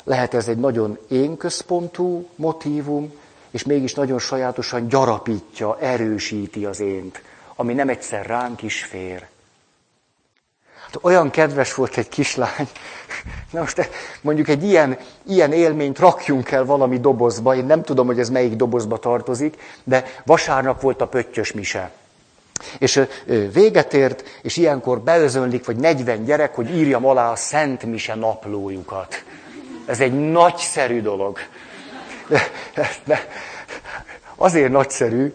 [0.05, 3.13] Lehet ez egy nagyon énközpontú motívum,
[3.51, 7.23] és mégis nagyon sajátosan gyarapítja, erősíti az ént,
[7.55, 9.29] ami nem egyszer ránk is fér.
[10.89, 12.69] Hát olyan kedves volt egy kislány,
[13.51, 18.19] na most mondjuk egy ilyen, ilyen élményt rakjunk el valami dobozba, én nem tudom, hogy
[18.19, 21.91] ez melyik dobozba tartozik, de vasárnap volt a pöttyös mise.
[22.79, 23.03] És
[23.53, 29.25] véget ért, és ilyenkor beözönlik, vagy 40 gyerek, hogy írjam alá a Szent Mise naplójukat.
[29.87, 31.39] Ez egy nagyszerű dolog.
[32.29, 32.43] De,
[33.05, 33.29] de,
[34.37, 35.33] azért nagyszerű,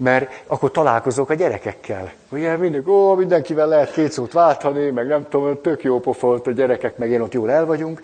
[0.00, 2.12] mert akkor találkozok a gyerekekkel.
[2.30, 6.50] Ugye mindig, ó, mindenkivel lehet két szót váltani, meg nem tudom, tök jó pofolt a
[6.50, 8.02] gyerekek, meg én ott jól el vagyunk.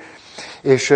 [0.63, 0.95] És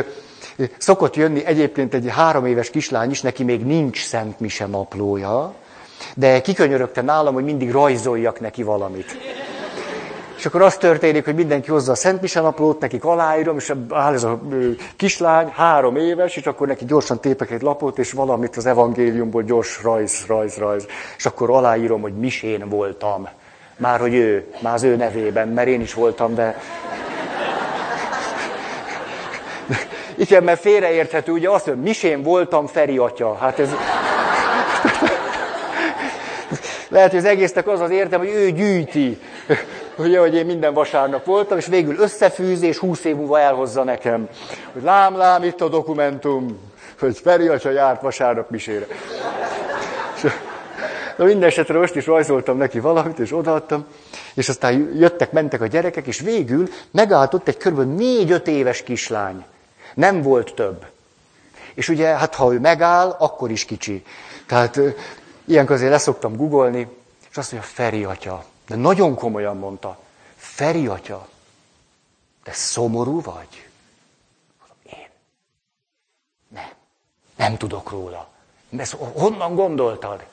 [0.78, 5.54] szokott jönni egyébként egy három éves kislány is, neki még nincs Szent Mise naplója,
[6.14, 9.16] de kikönyörögte nálam, hogy mindig rajzoljak neki valamit.
[10.40, 14.12] És akkor az történik, hogy mindenki hozza a Szent Mise naplót, nekik aláírom, és áll
[14.12, 14.40] ez a
[14.96, 19.82] kislány, három éves, és akkor neki gyorsan tépek egy lapot, és valamit az evangéliumból gyors
[19.82, 20.86] rajz, rajz, rajz.
[21.16, 23.28] És akkor aláírom, hogy misén voltam.
[23.76, 26.60] Már hogy ő, már az ő nevében, mert én is voltam, de...
[30.14, 33.36] Igen, mert félreérthető, ugye azt mondja, misén voltam Feri atya.
[33.36, 33.70] Hát ez...
[36.88, 39.18] Lehet, hogy az egésznek az az értem, hogy ő gyűjti.
[40.00, 44.28] Ugye, hogy én minden vasárnap voltam, és végül összefűz, és húsz év múlva elhozza nekem.
[44.72, 46.58] Hogy lám, lám, itt a dokumentum,
[46.98, 48.86] hogy Feri atya járt vasárnap misére.
[51.16, 53.84] Na minden esetre most is rajzoltam neki valamit, és odaadtam,
[54.34, 57.96] és aztán jöttek, mentek a gyerekek, és végül megállt ott egy kb.
[57.96, 59.44] négy-öt éves kislány.
[59.94, 60.84] Nem volt több.
[61.74, 64.04] És ugye, hát ha ő megáll, akkor is kicsi.
[64.46, 64.80] Tehát
[65.44, 66.88] Ilyenkor azért leszoktam googolni,
[67.30, 68.44] és azt mondja, Feri atya.
[68.70, 69.98] De nagyon komolyan mondta,
[70.36, 71.28] Feri atya,
[72.44, 73.68] de szomorú vagy?
[74.82, 75.08] Én?
[76.48, 76.70] Nem.
[77.36, 78.28] Nem tudok róla.
[78.76, 80.26] Ezt honnan gondoltad?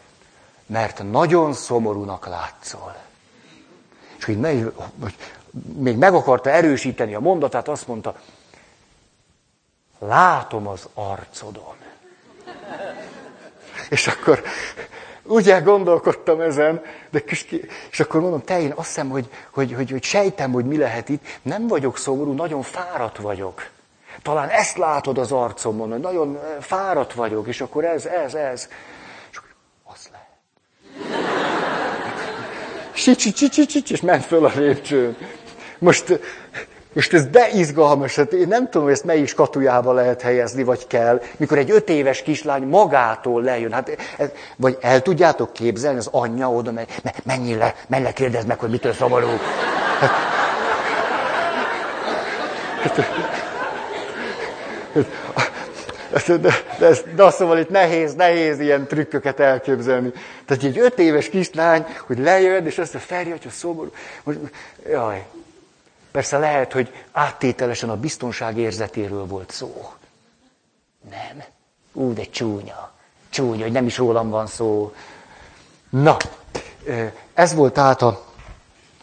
[0.65, 2.95] Mert nagyon szomorúnak látszol.
[4.17, 4.61] És ne,
[5.01, 5.15] hogy
[5.75, 8.19] még meg akarta erősíteni a mondatát, azt mondta,
[9.99, 11.75] látom az arcodon.
[13.89, 14.43] És akkor
[15.27, 17.45] Ugye gondolkodtam ezen, de kis,
[17.91, 21.09] és akkor mondom, te én azt hiszem, hogy, hogy, hogy, hogy sejtem, hogy mi lehet
[21.09, 21.25] itt.
[21.41, 23.69] Nem vagyok szomorú, nagyon fáradt vagyok.
[24.21, 28.69] Talán ezt látod az arcomon, hogy nagyon eh, fáradt vagyok, és akkor ez, ez, ez.
[29.31, 29.49] És akkor
[29.83, 30.25] az lehet.
[32.93, 33.33] Sicsi,
[33.93, 35.17] és ment föl a lépcsőn.
[35.79, 36.19] Most
[36.97, 41.21] most ez beizgalmas, hát én nem tudom, hogy ezt melyik skatujába lehet helyezni, vagy kell,
[41.37, 43.71] mikor egy öt éves kislány magától lejön.
[43.71, 46.87] Hát, ez, vagy el tudjátok képzelni, az anyja oda megy,
[47.23, 49.27] menj le, menj le, kérdezd meg, hogy mitől szomorú.
[52.81, 52.95] Hát,
[56.13, 60.11] hát, de, de, ez, de azt szóval itt nehéz, nehéz ilyen trükköket elképzelni.
[60.45, 63.89] Tehát egy öt éves kislány, hogy lejön, és azt mondja, Feri, hogy szomorú.
[64.23, 64.39] Most,
[64.89, 65.25] jaj,
[66.17, 69.93] Persze lehet, hogy áttételesen a biztonság érzetéről volt szó.
[71.09, 71.43] Nem.
[71.93, 72.91] Ú, de csúnya.
[73.29, 74.93] Csúnya, hogy nem is rólam van szó.
[75.89, 76.17] Na,
[77.33, 78.25] ez volt tehát a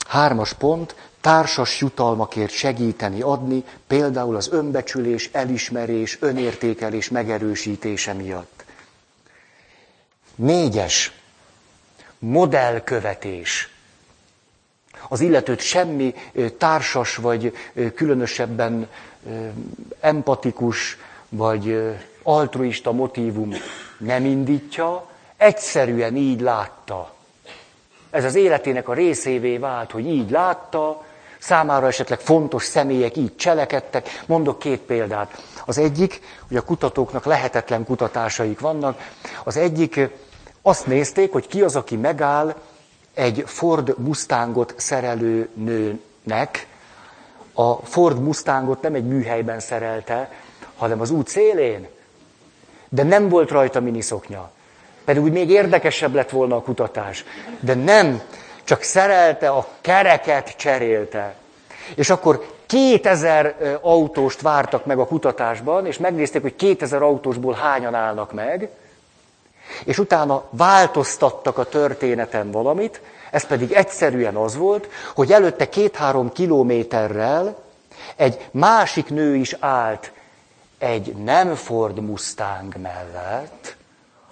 [0.08, 8.64] hármas pont, társas jutalmakért segíteni, adni, például az önbecsülés, elismerés, önértékelés megerősítése miatt.
[10.34, 11.12] Négyes,
[12.18, 13.73] modellkövetés
[15.08, 16.14] az illetőt semmi
[16.58, 17.56] társas, vagy
[17.94, 18.88] különösebben
[20.00, 23.54] empatikus, vagy altruista motívum
[23.98, 27.12] nem indítja, egyszerűen így látta.
[28.10, 31.04] Ez az életének a részévé vált, hogy így látta,
[31.38, 34.22] számára esetleg fontos személyek így cselekedtek.
[34.26, 35.42] Mondok két példát.
[35.64, 39.10] Az egyik, hogy a kutatóknak lehetetlen kutatásaik vannak,
[39.44, 40.00] az egyik
[40.62, 42.54] azt nézték, hogy ki az, aki megáll
[43.14, 46.66] egy Ford Mustangot szerelő nőnek,
[47.54, 50.30] a Ford Mustangot nem egy műhelyben szerelte,
[50.76, 51.88] hanem az út szélén.
[52.88, 54.50] De nem volt rajta miniszoknya.
[55.04, 57.24] Pedig úgy még érdekesebb lett volna a kutatás.
[57.60, 58.22] De nem,
[58.64, 61.34] csak szerelte, a kereket cserélte.
[61.94, 68.32] És akkor 2000 autóst vártak meg a kutatásban, és megnézték, hogy 2000 autósból hányan állnak
[68.32, 68.70] meg,
[69.84, 77.56] és utána változtattak a történeten valamit, ez pedig egyszerűen az volt, hogy előtte két-három kilométerrel
[78.16, 80.12] egy másik nő is állt
[80.78, 83.76] egy nem Ford Mustang mellett,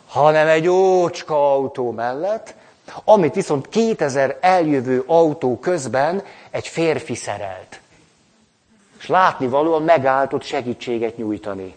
[0.07, 2.55] hanem egy ócska autó mellett,
[3.05, 7.81] amit viszont 2000 eljövő autó közben egy férfi szerelt.
[8.99, 11.77] És látnivalóan megállt ott segítséget nyújtani.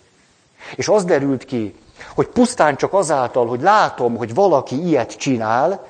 [0.75, 1.75] És az derült ki,
[2.15, 5.88] hogy pusztán csak azáltal, hogy látom, hogy valaki ilyet csinál,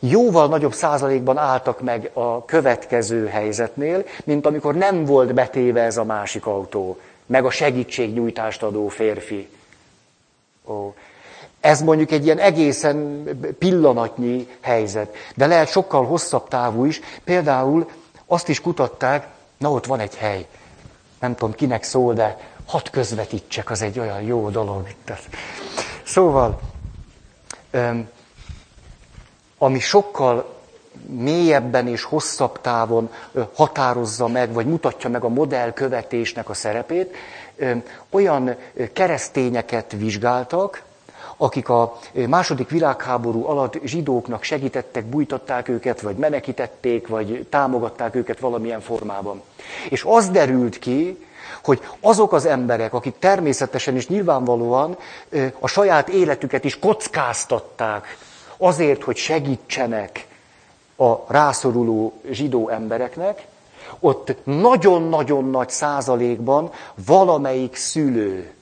[0.00, 6.04] jóval nagyobb százalékban álltak meg a következő helyzetnél, mint amikor nem volt betéve ez a
[6.04, 9.48] másik autó, meg a segítségnyújtást adó férfi.
[10.66, 10.94] Ó.
[11.60, 13.24] Ez mondjuk egy ilyen egészen
[13.58, 17.00] pillanatnyi helyzet, de lehet sokkal hosszabb távú is.
[17.24, 17.90] Például
[18.26, 19.26] azt is kutatták,
[19.58, 20.46] na ott van egy hely,
[21.20, 24.86] nem tudom kinek szól, de hat közvetítsek, az egy olyan jó dolog.
[26.04, 26.60] Szóval,
[29.58, 30.54] ami sokkal
[31.08, 33.10] mélyebben és hosszabb távon
[33.54, 37.14] határozza meg, vagy mutatja meg a modellkövetésnek a szerepét,
[38.10, 38.56] olyan
[38.92, 40.82] keresztényeket vizsgáltak,
[41.36, 48.80] akik a második világháború alatt zsidóknak segítettek, bújtatták őket, vagy menekítették, vagy támogatták őket valamilyen
[48.80, 49.42] formában.
[49.90, 51.25] És az derült ki,
[51.66, 54.98] hogy azok az emberek, akik természetesen és nyilvánvalóan
[55.58, 58.18] a saját életüket is kockáztatták
[58.56, 60.26] azért, hogy segítsenek
[60.96, 63.46] a rászoruló zsidó embereknek,
[63.98, 66.72] ott nagyon-nagyon nagy százalékban
[67.06, 68.54] valamelyik szülő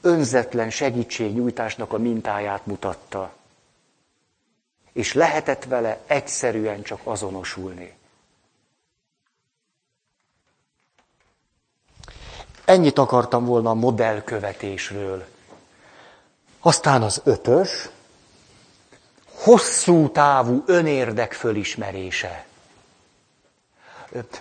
[0.00, 3.32] önzetlen segítségnyújtásnak a mintáját mutatta.
[4.92, 8.00] És lehetett vele egyszerűen csak azonosulni.
[12.64, 15.24] Ennyit akartam volna a modellkövetésről.
[16.60, 17.88] Aztán az ötös,
[19.34, 22.46] hosszú távú önérdek fölismerése.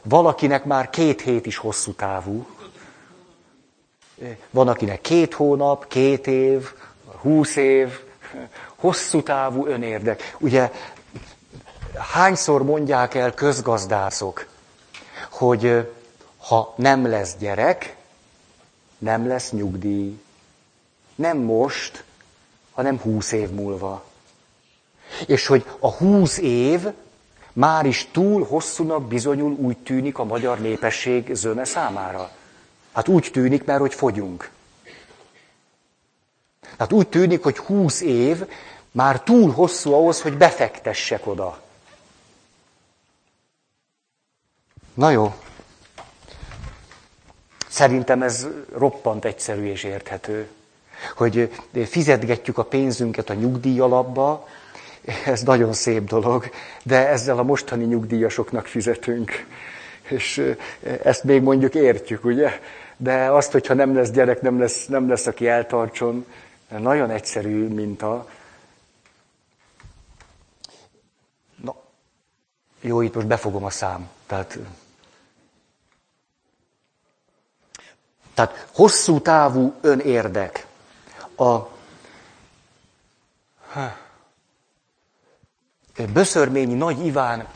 [0.03, 2.47] Valakinek már két hét is hosszú távú.
[4.49, 6.73] Van, akinek két hónap, két év,
[7.21, 7.99] húsz év,
[8.75, 10.35] hosszú távú önérdek.
[10.39, 10.71] Ugye
[12.11, 14.47] hányszor mondják el közgazdászok,
[15.29, 15.91] hogy
[16.37, 17.95] ha nem lesz gyerek,
[19.01, 20.19] nem lesz nyugdíj.
[21.15, 22.03] Nem most,
[22.71, 24.05] hanem húsz év múlva.
[25.27, 26.87] És hogy a húsz év
[27.53, 32.31] már is túl hosszúnak bizonyul úgy tűnik a magyar népesség zöme számára.
[32.91, 34.51] Hát úgy tűnik, mert hogy fogyunk.
[36.77, 38.47] Hát úgy tűnik, hogy húsz év
[38.91, 41.61] már túl hosszú ahhoz, hogy befektessek oda.
[44.93, 45.33] Na jó.
[47.71, 50.47] Szerintem ez roppant egyszerű és érthető.
[51.15, 51.51] Hogy
[51.85, 54.47] fizetgetjük a pénzünket a nyugdíj alapba,
[55.25, 56.49] ez nagyon szép dolog,
[56.83, 59.45] de ezzel a mostani nyugdíjasoknak fizetünk.
[60.09, 60.55] És
[61.03, 62.59] ezt még mondjuk értjük, ugye?
[62.97, 66.25] De azt, hogyha nem lesz gyerek, nem lesz, nem lesz aki eltartson,
[66.67, 68.29] nagyon egyszerű minta.
[71.63, 71.75] Na,
[72.81, 74.09] jó, itt most befogom a szám.
[74.27, 74.57] Tehát,
[78.33, 80.67] tehát hosszú távú önérdek.
[81.37, 81.69] A,
[86.13, 87.47] Böszörményi Nagy Iván,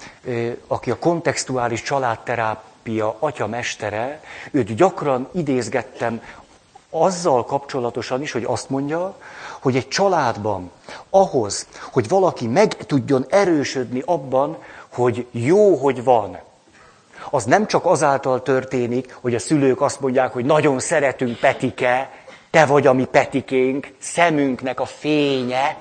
[0.67, 6.21] aki a kontextuális családterápia atyamestere, őt gyakran idézgettem
[6.89, 9.17] azzal kapcsolatosan is, hogy azt mondja,
[9.61, 10.71] hogy egy családban
[11.09, 14.57] ahhoz, hogy valaki meg tudjon erősödni abban,
[14.93, 16.37] hogy jó, hogy van,
[17.29, 22.11] az nem csak azáltal történik, hogy a szülők azt mondják, hogy nagyon szeretünk Petike,
[22.49, 25.77] te vagy a mi Petikénk, szemünknek a fénye,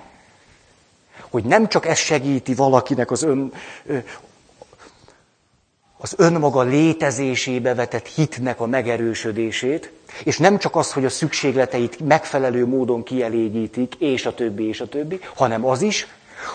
[1.31, 3.53] hogy nem csak ez segíti valakinek az ön,
[5.99, 9.93] az önmaga létezésébe vetett hitnek a megerősödését,
[10.25, 14.89] és nem csak az, hogy a szükségleteit megfelelő módon kielégítik, és a többi, és a
[14.89, 16.07] többi, hanem az is,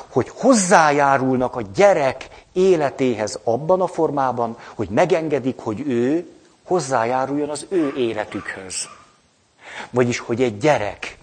[0.10, 2.28] hogy hozzájárulnak a gyerek
[2.60, 6.28] életéhez abban a formában, hogy megengedik, hogy ő
[6.64, 8.88] hozzájáruljon az ő életükhöz.
[9.90, 11.18] Vagyis, hogy egy gyerek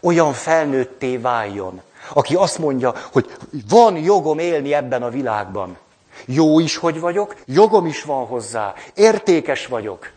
[0.00, 1.80] olyan felnőtté váljon,
[2.14, 3.36] aki azt mondja, hogy
[3.68, 5.76] van jogom élni ebben a világban.
[6.24, 10.10] Jó is, hogy vagyok, jogom is van hozzá, értékes vagyok.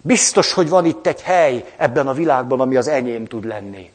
[0.00, 3.92] Biztos, hogy van itt egy hely ebben a világban, ami az enyém tud lenni.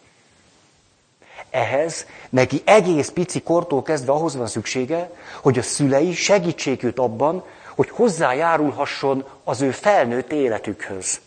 [1.51, 7.43] Ehhez neki egész pici kortól kezdve ahhoz van szüksége, hogy a szülei segítsék őt abban,
[7.75, 11.19] hogy hozzájárulhasson az ő felnőtt életükhöz.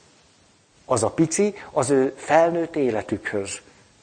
[0.84, 3.60] Az a pici az ő felnőtt életükhöz.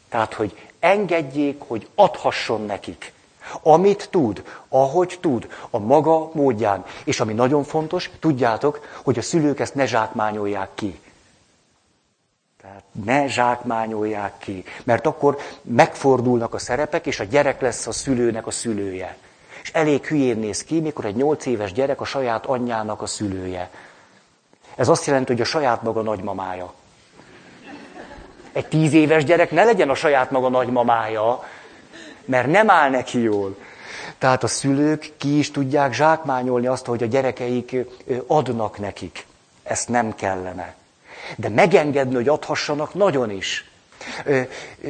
[0.10, 3.14] Tehát, hogy engedjék, hogy adhasson nekik.
[3.62, 6.86] Amit tud, ahogy tud, a maga módján.
[7.04, 11.00] És ami nagyon fontos, tudjátok, hogy a szülők ezt ne zsákmányolják ki.
[12.62, 18.48] Tehát ne zsákmányolják ki, mert akkor megfordulnak a szerepek, és a gyerek lesz a szülőnek
[18.48, 19.18] a szülője.
[19.64, 23.70] És elég hülyén néz ki, mikor egy nyolc éves gyerek a saját anyjának a szülője.
[24.76, 26.74] Ez azt jelenti, hogy a saját maga nagymamája.
[28.52, 31.44] Egy tíz éves gyerek ne legyen a saját maga nagymamája,
[32.26, 33.58] mert nem áll neki jól.
[34.18, 37.76] Tehát a szülők ki is tudják zsákmányolni azt, hogy a gyerekeik
[38.28, 39.26] adnak nekik.
[39.64, 40.76] Ezt nem kellene.
[41.36, 43.70] De megengedni, hogy adhassanak, nagyon is.
[44.26, 44.42] Ö,
[44.82, 44.90] ö,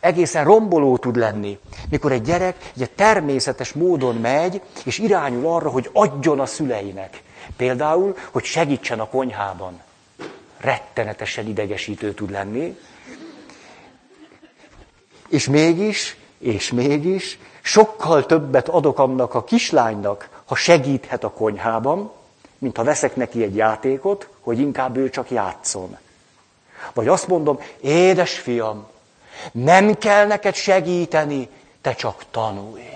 [0.00, 1.58] egészen romboló tud lenni,
[1.90, 7.22] mikor egy gyerek egy természetes módon megy, és irányul arra, hogy adjon a szüleinek.
[7.56, 9.80] Például, hogy segítsen a konyhában.
[10.58, 12.78] Rettenetesen idegesítő tud lenni.
[15.28, 22.12] És mégis, és mégis, sokkal többet adok annak a kislánynak, ha segíthet a konyhában,
[22.60, 25.98] mint ha veszek neki egy játékot, hogy inkább ő csak játszon.
[26.94, 28.86] Vagy azt mondom, édes fiam,
[29.52, 31.48] nem kell neked segíteni,
[31.80, 32.88] te csak tanulj.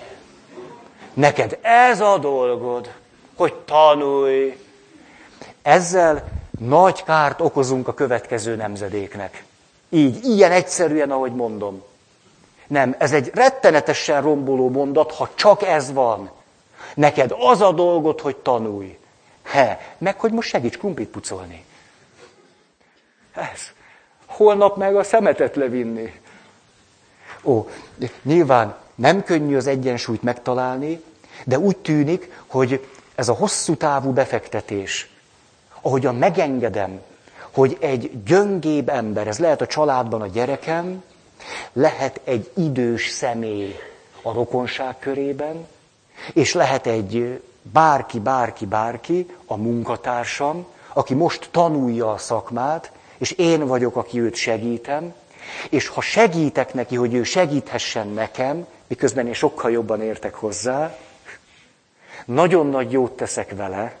[1.13, 2.91] Neked ez a dolgod,
[3.35, 4.57] hogy tanulj.
[5.61, 6.27] Ezzel
[6.59, 9.43] nagy kárt okozunk a következő nemzedéknek.
[9.89, 11.83] Így, ilyen egyszerűen, ahogy mondom.
[12.67, 16.29] Nem, ez egy rettenetesen romboló mondat, ha csak ez van.
[16.95, 18.97] Neked az a dolgod, hogy tanulj.
[19.45, 21.65] He, meg hogy most segíts krumplit pucolni.
[23.33, 23.61] Ez.
[24.25, 26.19] Holnap meg a szemetet levinni.
[27.43, 27.69] Ó,
[28.21, 31.03] nyilván nem könnyű az egyensúlyt megtalálni,
[31.45, 35.09] de úgy tűnik, hogy ez a hosszú távú befektetés,
[35.81, 37.01] ahogyan megengedem,
[37.51, 41.03] hogy egy gyöngébb ember, ez lehet a családban a gyerekem,
[41.73, 43.75] lehet egy idős személy
[44.21, 45.67] a rokonság körében,
[46.33, 47.41] és lehet egy
[47.71, 54.35] bárki, bárki, bárki, a munkatársam, aki most tanulja a szakmát, és én vagyok, aki őt
[54.35, 55.13] segítem,
[55.69, 60.97] és ha segítek neki, hogy ő segíthessen nekem, miközben én sokkal jobban értek hozzá,
[62.25, 63.97] nagyon nagy jót teszek vele,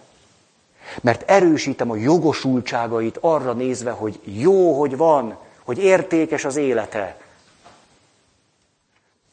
[1.01, 7.17] mert erősítem a jogosultságait arra nézve, hogy jó, hogy van, hogy értékes az élete.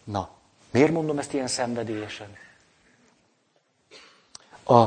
[0.04, 0.28] Na,
[0.70, 2.36] miért mondom ezt ilyen szenvedélyesen?
[4.64, 4.84] A...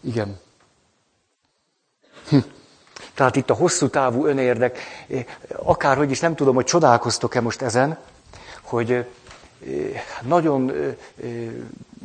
[0.00, 0.40] Igen.
[2.28, 2.38] Hm.
[3.14, 4.78] Tehát itt a hosszú távú önérdek,
[5.56, 7.98] akárhogy is nem tudom, hogy csodálkoztok-e most ezen,
[8.62, 9.04] hogy
[10.22, 10.72] nagyon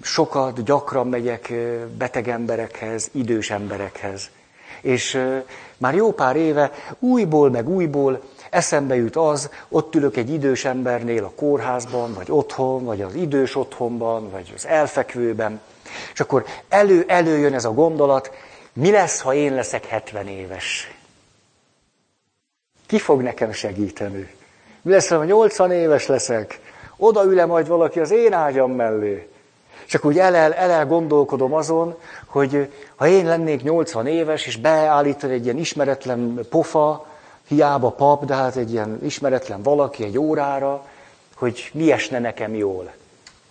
[0.01, 1.53] sokat, gyakran megyek
[1.97, 4.29] beteg emberekhez, idős emberekhez.
[4.81, 5.21] És
[5.77, 8.21] már jó pár éve újból meg újból
[8.55, 13.55] eszembe jut az, ott ülök egy idős embernél a kórházban, vagy otthon, vagy az idős
[13.55, 15.61] otthonban, vagy az elfekvőben,
[16.13, 18.31] és akkor elő-előjön ez a gondolat,
[18.73, 20.95] mi lesz, ha én leszek 70 éves?
[22.87, 24.33] Ki fog nekem segíteni?
[24.81, 26.59] Mi lesz, ha 80 éves leszek?
[26.97, 29.29] Oda üle majd valaki az én ágyam mellé.
[29.87, 35.33] Csak úgy el, el, el gondolkodom azon, hogy ha én lennék 80 éves, és beállítani
[35.33, 37.05] egy ilyen ismeretlen pofa,
[37.47, 40.85] hiába pap, de hát egy ilyen ismeretlen valaki egy órára,
[41.35, 42.93] hogy mi esne nekem jól.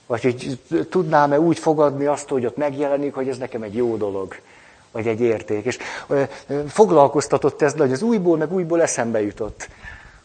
[0.07, 0.59] Vagy hogy
[0.90, 4.36] tudnám-e úgy fogadni azt, hogy ott megjelenik, hogy ez nekem egy jó dolog,
[4.90, 5.64] vagy egy érték.
[5.64, 5.78] És
[6.68, 9.68] foglalkoztatott ez, hogy az újból meg újból eszembe jutott.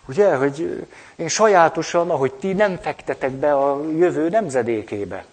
[0.07, 5.25] Ugye, hogy én sajátosan, ahogy ti nem fektetek be a jövő nemzedékébe.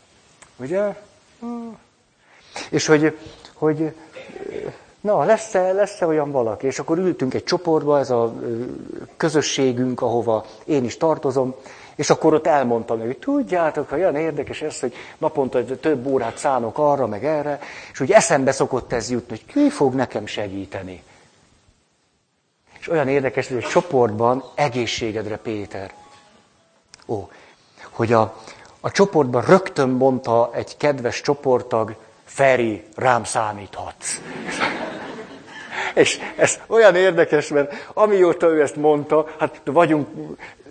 [0.56, 0.94] Ugye?
[2.70, 3.18] És hogy,
[3.52, 3.94] hogy
[5.06, 6.66] na, lesz-e, lesz-e olyan valaki?
[6.66, 8.34] És akkor ültünk egy csoportba, ez a
[9.16, 11.54] közösségünk, ahova én is tartozom,
[11.96, 17.06] és akkor ott elmondtam, hogy tudjátok, olyan érdekes ez, hogy naponta több órát szánok arra,
[17.06, 17.58] meg erre,
[17.92, 21.02] és úgy eszembe szokott ez jutni, hogy ki fog nekem segíteni.
[22.78, 25.92] És olyan érdekes, hogy egy csoportban egészségedre Péter.
[27.06, 27.28] Ó,
[27.90, 28.36] hogy a,
[28.80, 31.96] a csoportban rögtön mondta egy kedves csoporttag,
[32.26, 34.20] Feri, rám számíthatsz.
[35.94, 40.08] És ez olyan érdekes, mert amióta ő ezt mondta, hát vagyunk,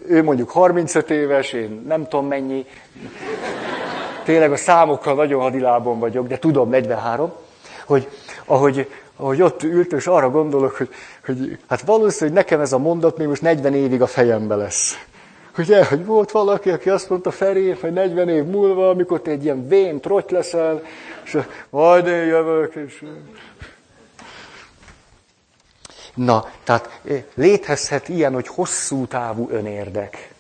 [0.08, 2.66] ő mondjuk 35 éves, én nem tudom mennyi,
[4.24, 7.34] tényleg a számokkal nagyon hadilában vagyok, de tudom, 43,
[7.86, 8.08] hogy
[8.46, 10.90] ahogy, ahogy ott ült, és arra gondolok, hogy,
[11.26, 15.06] hogy hát valószínűleg nekem ez a mondat még most 40 évig a fejembe lesz.
[15.58, 19.44] Ugye, hogy volt valaki, aki azt mondta Feri, hogy 40 év múlva, amikor te egy
[19.44, 20.84] ilyen vén trotty leszel,
[21.24, 21.38] és
[21.70, 23.04] majd én jövök, és...
[26.14, 27.02] Na, tehát
[27.34, 30.34] létezhet ilyen, hogy hosszú távú önérdek.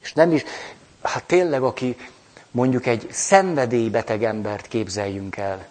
[0.00, 0.44] És nem is,
[1.02, 1.96] hát tényleg, aki
[2.50, 5.66] mondjuk egy szenvedélybeteg embert képzeljünk el,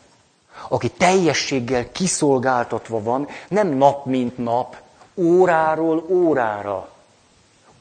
[0.67, 4.75] aki teljességgel kiszolgáltatva van, nem nap mint nap,
[5.15, 6.89] óráról órára.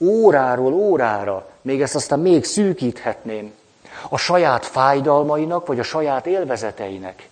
[0.00, 1.46] Óráról órára.
[1.62, 3.52] Még ezt aztán még szűkíthetném.
[4.08, 7.28] A saját fájdalmainak, vagy a saját élvezeteinek.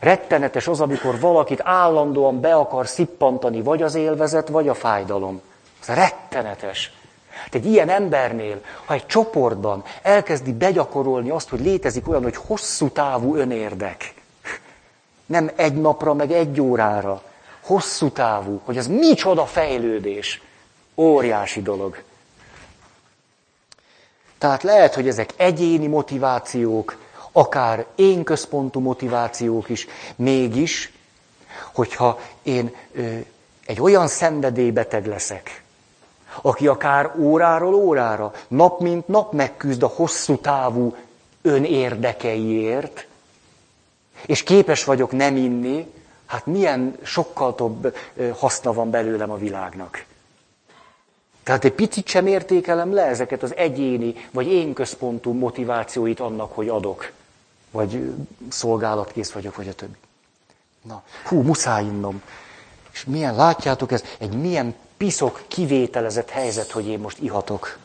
[0.00, 5.40] Rettenetes az, amikor valakit állandóan be akar szippantani, vagy az élvezet, vagy a fájdalom.
[5.80, 6.92] Ez rettenetes.
[7.42, 12.88] Hát egy ilyen embernél, ha egy csoportban elkezdi begyakorolni azt, hogy létezik olyan, hogy hosszú
[12.88, 14.14] távú önérdek,
[15.26, 17.22] nem egy napra, meg egy órára,
[17.60, 20.42] hosszú távú, hogy ez micsoda fejlődés,
[20.98, 22.02] óriási dolog.
[24.38, 26.96] Tehát lehet, hogy ezek egyéni motivációk,
[27.32, 29.86] akár én központú motivációk is,
[30.16, 30.92] mégis,
[31.74, 33.16] hogyha én ö,
[33.66, 35.62] egy olyan szenvedélybeteg leszek,
[36.42, 40.96] aki akár óráról órára, nap mint nap megküzd a hosszú távú
[41.42, 43.06] önérdekeiért,
[44.26, 45.92] és képes vagyok nem inni,
[46.26, 47.96] hát milyen sokkal több
[48.38, 50.04] haszna van belőlem a világnak.
[51.48, 56.68] Tehát egy picit sem értékelem le ezeket az egyéni, vagy én központú motivációit annak, hogy
[56.68, 57.12] adok.
[57.70, 58.14] Vagy
[58.48, 59.96] szolgálatkész vagyok, vagy a többi.
[60.82, 62.22] Na, hú, muszáj innom.
[62.92, 67.78] És milyen, látjátok, ez egy milyen piszok kivételezett helyzet, hogy én most ihatok.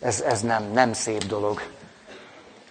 [0.00, 1.62] Ez, ez nem, nem szép dolog.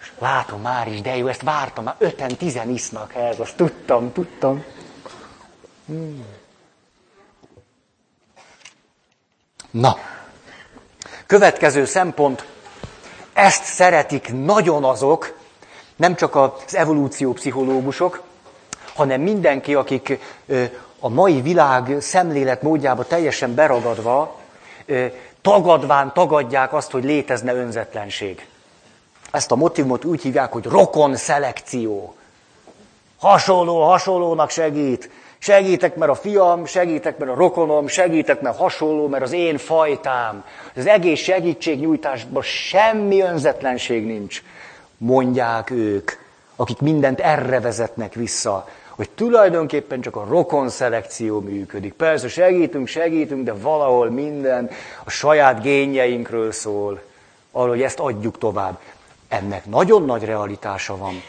[0.00, 4.12] És látom már is, de jó, ezt vártam, már öten, tizen isznak ez, azt tudtam,
[4.12, 4.64] tudtam.
[5.86, 6.40] Hmm.
[9.72, 9.96] Na,
[11.26, 12.44] következő szempont,
[13.32, 15.36] ezt szeretik nagyon azok,
[15.96, 18.22] nem csak az evolúciópszichológusok,
[18.94, 20.18] hanem mindenki, akik
[21.00, 24.38] a mai világ szemlélet módjába teljesen beragadva,
[25.42, 28.46] tagadván tagadják azt, hogy létezne önzetlenség.
[29.30, 32.14] Ezt a motivumot úgy hívják, hogy rokon szelekció.
[33.18, 35.10] Hasonló, hasonlónak segít.
[35.42, 40.44] Segítek, mert a fiam, segítek, mert a rokonom, segítek, mert hasonló, mert az én fajtám.
[40.76, 44.42] Az egész segítségnyújtásban semmi önzetlenség nincs,
[44.96, 46.10] mondják ők,
[46.56, 48.66] akik mindent erre vezetnek vissza
[48.96, 51.92] hogy tulajdonképpen csak a rokon szelekció működik.
[51.92, 54.70] Persze segítünk, segítünk, de valahol minden
[55.04, 57.02] a saját génjeinkről szól,
[57.52, 58.78] arról, hogy ezt adjuk tovább.
[59.28, 61.22] Ennek nagyon nagy realitása van.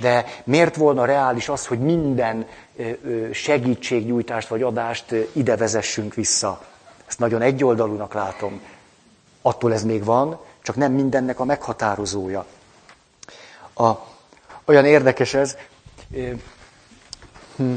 [0.00, 2.46] De miért volna reális az, hogy minden
[3.32, 6.64] segítségnyújtást vagy adást ide vezessünk vissza?
[7.06, 8.60] Ezt nagyon egyoldalúnak látom.
[9.42, 12.46] Attól ez még van, csak nem mindennek a meghatározója.
[13.74, 13.90] A,
[14.64, 15.56] olyan érdekes ez,
[17.56, 17.74] hm,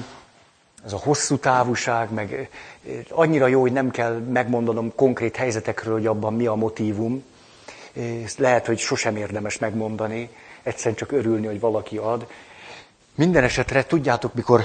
[0.86, 2.50] ez a hosszú távúság, meg
[3.10, 7.24] annyira jó, hogy nem kell megmondanom konkrét helyzetekről, hogy abban mi a motívum.
[8.24, 10.30] Ezt lehet, hogy sosem érdemes megmondani,
[10.66, 12.28] egyszerűen csak örülni, hogy valaki ad.
[13.16, 14.64] Minden esetre tudjátok, mikor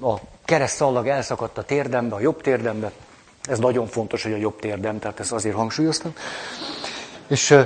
[0.00, 0.14] a
[0.44, 2.92] kereszt szallag elszakadt a térdembe, a jobb térdembe,
[3.42, 6.12] ez nagyon fontos, hogy a jobb térdem, tehát ezt azért hangsúlyoztam.
[7.26, 7.56] És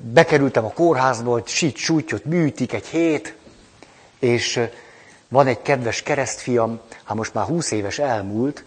[0.00, 3.34] bekerültem a kórházba, hogy sit sútyot műtik egy hét,
[4.18, 4.60] és
[5.28, 8.64] van egy kedves keresztfiam, hát most már 20 éves elmúlt,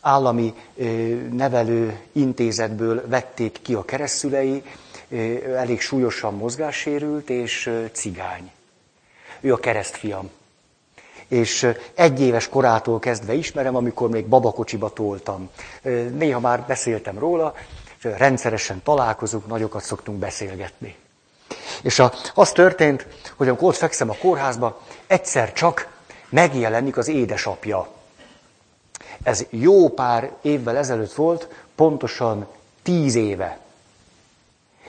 [0.00, 0.54] állami
[1.32, 4.62] nevelő intézetből vették ki a keresztülei,
[5.56, 8.50] elég súlyosan mozgássérült, és cigány.
[9.40, 10.30] Ő a keresztfiam.
[11.28, 15.50] És egy éves korától kezdve ismerem, amikor még babakocsiba toltam.
[16.12, 17.54] Néha már beszéltem róla,
[17.98, 20.96] és rendszeresen találkozunk, nagyokat szoktunk beszélgetni.
[21.82, 25.88] És a, az történt, hogy amikor ott fekszem a kórházba, egyszer csak
[26.28, 27.88] megjelenik az édesapja.
[29.22, 32.46] Ez jó pár évvel ezelőtt volt, pontosan
[32.82, 33.58] tíz éve.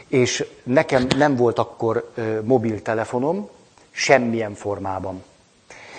[0.08, 2.12] És nekem nem volt akkor
[2.43, 3.49] mobiltelefonom,
[3.91, 5.24] semmilyen formában.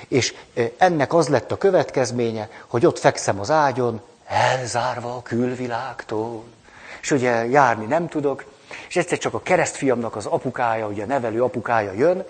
[0.09, 0.35] És
[0.77, 6.45] ennek az lett a következménye, hogy ott fekszem az ágyon, elzárva a külvilágtól.
[7.01, 8.45] És ugye járni nem tudok,
[8.89, 12.25] és egyszer csak a keresztfiamnak az apukája, ugye a nevelő apukája jön,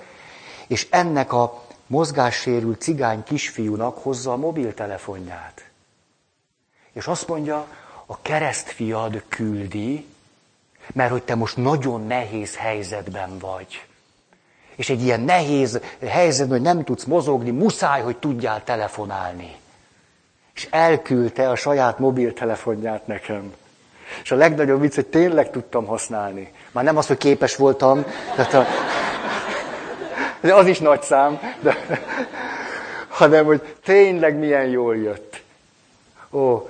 [0.66, 5.64] és ennek a mozgássérült cigány kisfiúnak hozza a mobiltelefonját.
[6.93, 7.66] És azt mondja,
[8.07, 10.07] a keresztfiad küldi,
[10.93, 13.86] mert hogy te most nagyon nehéz helyzetben vagy.
[14.76, 19.57] És egy ilyen nehéz helyzetben, hogy nem tudsz mozogni, muszáj, hogy tudjál telefonálni.
[20.55, 23.53] És elküldte a saját mobiltelefonját nekem.
[24.22, 26.53] És a legnagyobb vicc, hogy tényleg tudtam használni.
[26.72, 28.66] Már nem az, hogy képes voltam, tehát a...
[30.41, 31.76] De az is nagy szám, de,
[33.09, 35.43] hanem hogy tényleg milyen jól jött.
[36.30, 36.68] Ó,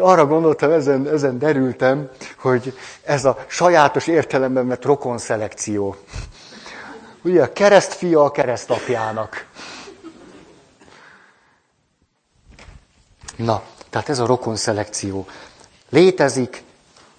[0.00, 5.96] arra gondoltam, ezen, ezen derültem, hogy ez a sajátos értelemben vett rokonszelekció.
[7.22, 9.46] Ugye a keresztfia a keresztapjának.
[13.36, 15.26] Na, tehát ez a rokonszelekció.
[15.88, 16.62] Létezik,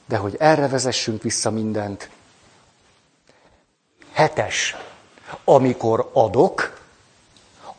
[0.06, 2.10] de hogy erre vezessünk vissza mindent.
[4.12, 4.76] Hetes.
[5.44, 6.80] Amikor adok,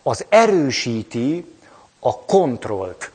[0.03, 1.55] az erősíti
[2.01, 3.12] a kontrollt.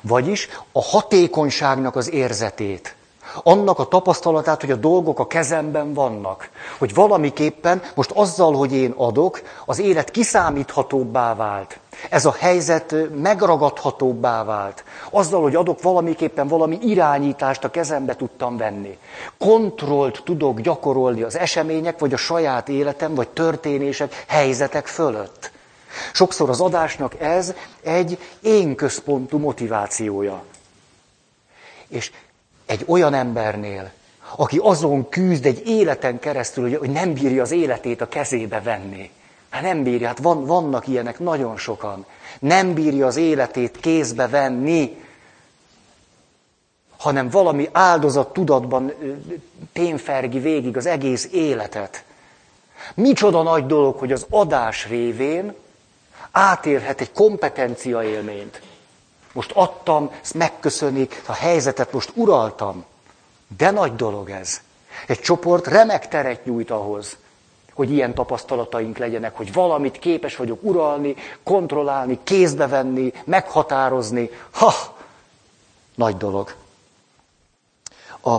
[0.00, 2.96] Vagyis a hatékonyságnak az érzetét.
[3.42, 6.50] Annak a tapasztalatát, hogy a dolgok a kezemben vannak.
[6.78, 11.78] Hogy valamiképpen most azzal, hogy én adok, az élet kiszámíthatóbbá vált.
[12.10, 14.84] Ez a helyzet megragadhatóbbá vált.
[15.10, 18.98] Azzal, hogy adok valamiképpen valami irányítást a kezembe tudtam venni.
[19.38, 25.52] Kontrollt tudok gyakorolni az események, vagy a saját életem, vagy történések, helyzetek fölött.
[26.12, 30.44] Sokszor az adásnak ez egy én központú motivációja.
[31.88, 32.12] És
[32.66, 33.90] egy olyan embernél,
[34.36, 39.10] aki azon küzd egy életen keresztül, hogy nem bírja az életét a kezébe venni.
[39.50, 42.06] Hát nem bírja, hát van, vannak ilyenek nagyon sokan.
[42.40, 45.02] Nem bírja az életét kézbe venni,
[46.96, 48.92] hanem valami áldozat tudatban
[49.72, 52.04] ténfergi végig az egész életet.
[52.94, 55.54] Micsoda nagy dolog, hogy az adás révén
[56.34, 58.62] átélhet egy kompetencia élményt.
[59.32, 62.84] Most adtam, ezt megköszönik, a helyzetet most uraltam.
[63.56, 64.60] De nagy dolog ez.
[65.06, 67.16] Egy csoport remek teret nyújt ahhoz,
[67.74, 74.30] hogy ilyen tapasztalataink legyenek, hogy valamit képes vagyok uralni, kontrollálni, kézbe venni, meghatározni.
[74.50, 74.72] Ha!
[75.94, 76.54] Nagy dolog.
[78.22, 78.36] A,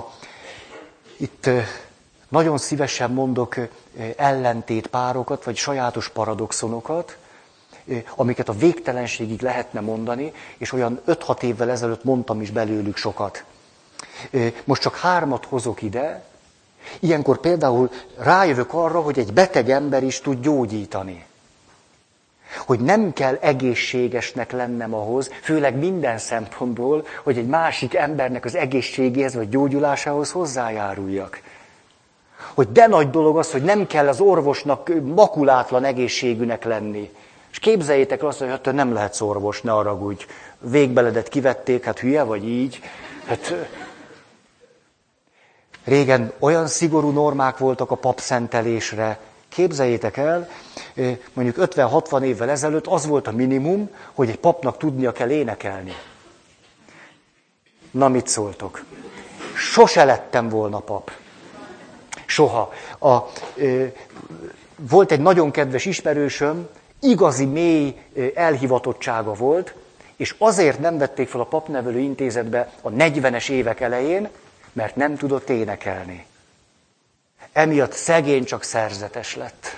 [1.18, 1.50] itt
[2.28, 3.56] nagyon szívesen mondok
[4.16, 7.18] ellentét párokat, vagy sajátos paradoxonokat,
[8.16, 13.44] amiket a végtelenségig lehetne mondani, és olyan 5-6 évvel ezelőtt mondtam is belőlük sokat.
[14.64, 16.24] Most csak hármat hozok ide.
[17.00, 21.26] Ilyenkor például rájövök arra, hogy egy beteg ember is tud gyógyítani.
[22.66, 29.36] Hogy nem kell egészségesnek lennem ahhoz, főleg minden szempontból, hogy egy másik embernek az egészségéhez
[29.36, 31.42] vagy gyógyulásához hozzájáruljak.
[32.54, 37.12] Hogy de nagy dolog az, hogy nem kell az orvosnak makulátlan egészségűnek lenni.
[37.56, 40.26] És képzeljétek azt, hogy hát nem lehet orvos, ne aragudj.
[40.60, 42.80] Végbeledet kivették, hát hülye vagy így.
[43.26, 43.54] Hát,
[45.84, 49.20] régen olyan szigorú normák voltak a papszentelésre.
[49.50, 50.50] Képzeljétek el,
[51.34, 55.94] mondjuk 50-60 évvel ezelőtt az volt a minimum, hogy egy papnak tudnia kell énekelni.
[57.92, 58.84] Na, mit szóltok?
[59.56, 61.12] Sose lettem volna pap.
[62.26, 62.74] Soha.
[63.00, 63.18] A,
[63.56, 63.86] ö,
[64.76, 66.68] volt egy nagyon kedves ismerősöm,
[67.10, 67.96] igazi mély
[68.36, 69.74] elhivatottsága volt,
[70.16, 74.30] és azért nem vették fel a papnevelő intézetbe a 40-es évek elején,
[74.74, 76.26] mert nem tudott énekelni.
[77.52, 79.76] Emiatt szegény csak szerzetes lett.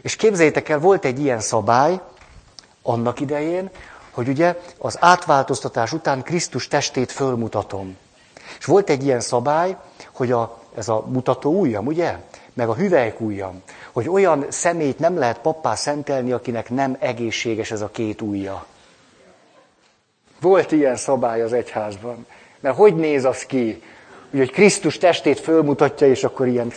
[0.00, 2.00] És képzeljétek el, volt egy ilyen szabály
[2.82, 3.70] annak idején,
[4.10, 7.96] hogy ugye az átváltoztatás után Krisztus testét fölmutatom.
[8.58, 9.76] És volt egy ilyen szabály,
[10.12, 12.18] hogy a, ez a mutató ujjam, ugye?
[12.54, 17.90] Meg a hüvelykujjam hogy olyan szemét nem lehet pappá szentelni, akinek nem egészséges ez a
[17.90, 18.66] két ujja.
[20.40, 22.26] Volt ilyen szabály az egyházban.
[22.60, 23.82] Mert hogy néz az ki?
[24.30, 26.72] Úgy, hogy Krisztus testét fölmutatja, és akkor ilyen...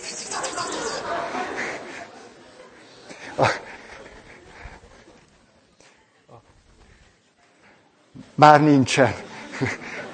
[8.36, 9.13] Már nincsen.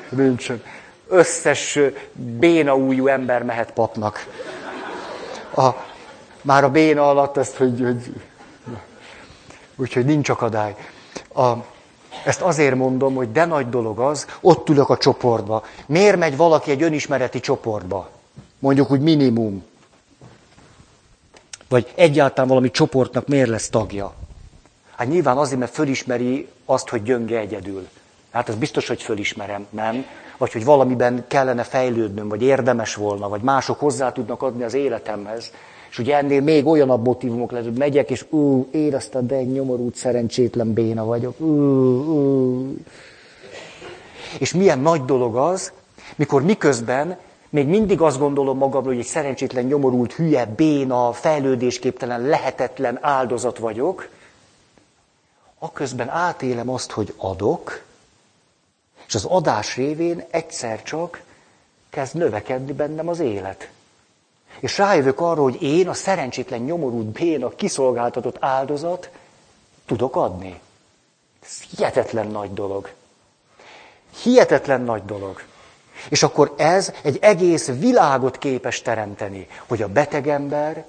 [0.09, 0.63] nincsen.
[1.07, 1.79] Összes
[2.13, 4.25] béna újú ember mehet papnak.
[5.55, 5.69] A,
[6.41, 8.13] már a béna alatt ezt, hogy, hogy
[9.75, 10.75] úgyhogy nincs akadály.
[11.35, 11.51] A,
[12.25, 15.63] ezt azért mondom, hogy de nagy dolog az, ott ülök a csoportba.
[15.85, 18.09] Miért megy valaki egy önismereti csoportba?
[18.59, 19.63] Mondjuk úgy minimum.
[21.67, 24.13] Vagy egyáltalán valami csoportnak miért lesz tagja?
[24.95, 27.87] Hát nyilván azért, mert fölismeri azt, hogy gyönge egyedül.
[28.31, 30.05] Hát ez biztos, hogy fölismerem, nem?
[30.41, 35.51] Vagy hogy valamiben kellene fejlődnöm, vagy érdemes volna, vagy mások hozzá tudnak adni az életemhez.
[35.89, 39.95] És ugye ennél még olyanabb motivumok lehet, hogy megyek, és ú, érezted, de egy nyomorult,
[39.95, 41.39] szerencsétlen béna vagyok.
[41.39, 42.75] Ú, ú.
[44.39, 45.71] És milyen nagy dolog az,
[46.15, 47.17] mikor miközben
[47.49, 54.09] még mindig azt gondolom magamról, hogy egy szerencsétlen, nyomorult, hülye, béna, fejlődésképtelen, lehetetlen áldozat vagyok,
[55.59, 57.89] aközben átélem azt, hogy adok,
[59.11, 61.21] és az adás révén egyszer csak
[61.89, 63.69] kezd növekedni bennem az élet.
[64.59, 69.09] és rájövök arra, hogy én a szerencsétlen nyomorult béna kiszolgáltatott áldozat
[69.85, 70.59] tudok adni.
[71.43, 72.91] Ez hihetetlen nagy dolog.
[74.23, 75.43] Hihetetlen nagy dolog.
[76.09, 80.85] És akkor ez egy egész világot képes teremteni, hogy a beteg ember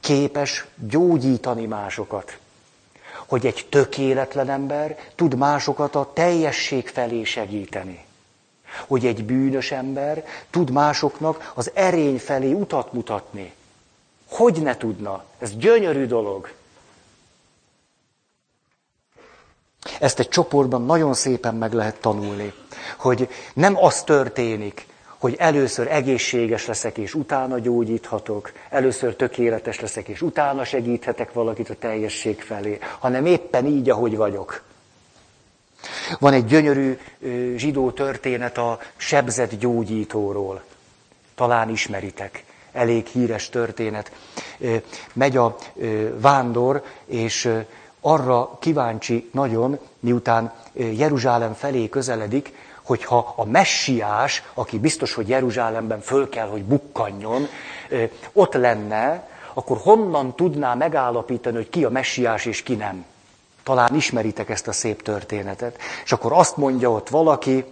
[0.00, 2.38] képes gyógyítani másokat.
[3.30, 8.04] Hogy egy tökéletlen ember tud másokat a teljesség felé segíteni.
[8.86, 13.52] Hogy egy bűnös ember tud másoknak az erény felé utat mutatni.
[14.28, 15.24] Hogy ne tudna?
[15.38, 16.52] Ez gyönyörű dolog.
[20.00, 22.52] Ezt egy csoportban nagyon szépen meg lehet tanulni,
[22.96, 24.86] hogy nem az történik,
[25.20, 31.74] hogy először egészséges leszek, és utána gyógyíthatok, először tökéletes leszek, és utána segíthetek valakit a
[31.74, 34.62] teljesség felé, hanem éppen így, ahogy vagyok.
[36.18, 36.98] Van egy gyönyörű
[37.56, 40.62] zsidó történet a sebzett gyógyítóról.
[41.34, 42.44] Talán ismeritek.
[42.72, 44.12] Elég híres történet.
[45.12, 45.56] Megy a
[46.14, 47.48] vándor, és
[48.00, 52.52] arra kíváncsi nagyon, miután Jeruzsálem felé közeledik,
[52.90, 57.48] hogyha a messiás, aki biztos, hogy Jeruzsálemben föl kell, hogy bukkanjon,
[58.32, 63.04] ott lenne, akkor honnan tudná megállapítani, hogy ki a messiás és ki nem?
[63.62, 65.78] Talán ismeritek ezt a szép történetet.
[66.04, 67.64] És akkor azt mondja ott valaki,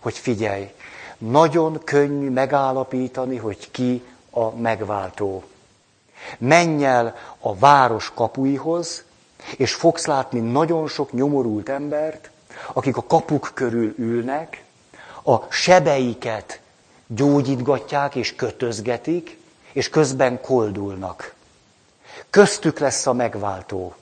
[0.00, 0.72] hogy figyelj,
[1.18, 5.44] nagyon könnyű megállapítani, hogy ki a megváltó.
[6.38, 9.04] Menj el a város kapuihoz,
[9.56, 12.30] és fogsz látni nagyon sok nyomorult embert,
[12.72, 14.64] akik a kapuk körül ülnek,
[15.24, 16.60] a sebeiket
[17.06, 19.38] gyógyítgatják és kötözgetik,
[19.72, 21.34] és közben koldulnak.
[22.30, 23.94] Köztük lesz a megváltó.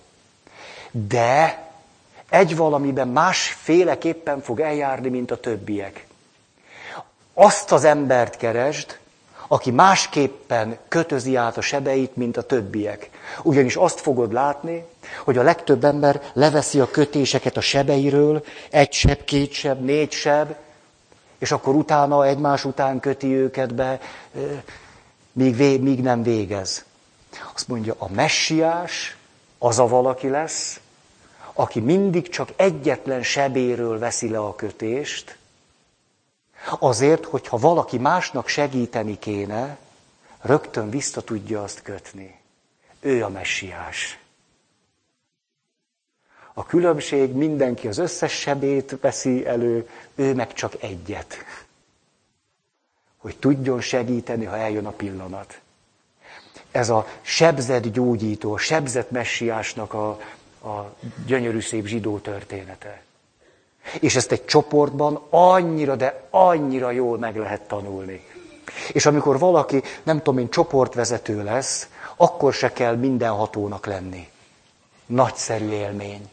[0.91, 1.63] De
[2.29, 6.07] egy valamiben másféleképpen fog eljárni, mint a többiek.
[7.35, 8.99] Azt az embert keresd,
[9.53, 13.11] aki másképpen kötözi át a sebeit, mint a többiek.
[13.43, 14.85] Ugyanis azt fogod látni,
[15.25, 20.55] hogy a legtöbb ember leveszi a kötéseket a sebeiről, egy seb, két seb, négy seb,
[21.39, 24.01] és akkor utána egymás után köti őket be,
[25.33, 26.85] míg, vé, míg nem végez.
[27.55, 29.17] Azt mondja, a messiás
[29.59, 30.81] az a valaki lesz,
[31.53, 35.39] aki mindig csak egyetlen sebéről veszi le a kötést,
[36.79, 39.79] azért, hogyha valaki másnak segíteni kéne,
[40.41, 42.39] rögtön vissza tudja azt kötni.
[43.01, 44.19] Ő a messiás.
[46.55, 51.37] A különbség mindenki az összes sebét veszi elő, ő meg csak egyet.
[53.17, 55.61] Hogy tudjon segíteni, ha eljön a pillanat.
[56.71, 60.09] Ez a sebzett gyógyító, a sebzett messiásnak a,
[60.63, 60.95] a
[61.27, 63.03] gyönyörű szép zsidó története.
[64.01, 68.25] És ezt egy csoportban annyira, de annyira jól meg lehet tanulni.
[68.93, 74.29] És amikor valaki, nem tudom én, csoportvezető lesz, akkor se kell mindenhatónak lenni.
[75.07, 76.31] Nagyszerű élmény.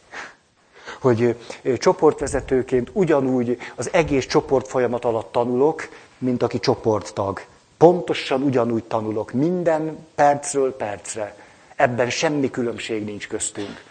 [1.01, 1.37] Hogy
[1.77, 7.41] csoportvezetőként ugyanúgy az egész csoport folyamat alatt tanulok, mint aki csoporttag.
[7.77, 11.35] Pontosan ugyanúgy tanulok, minden percről percre.
[11.75, 13.83] Ebben semmi különbség nincs köztünk.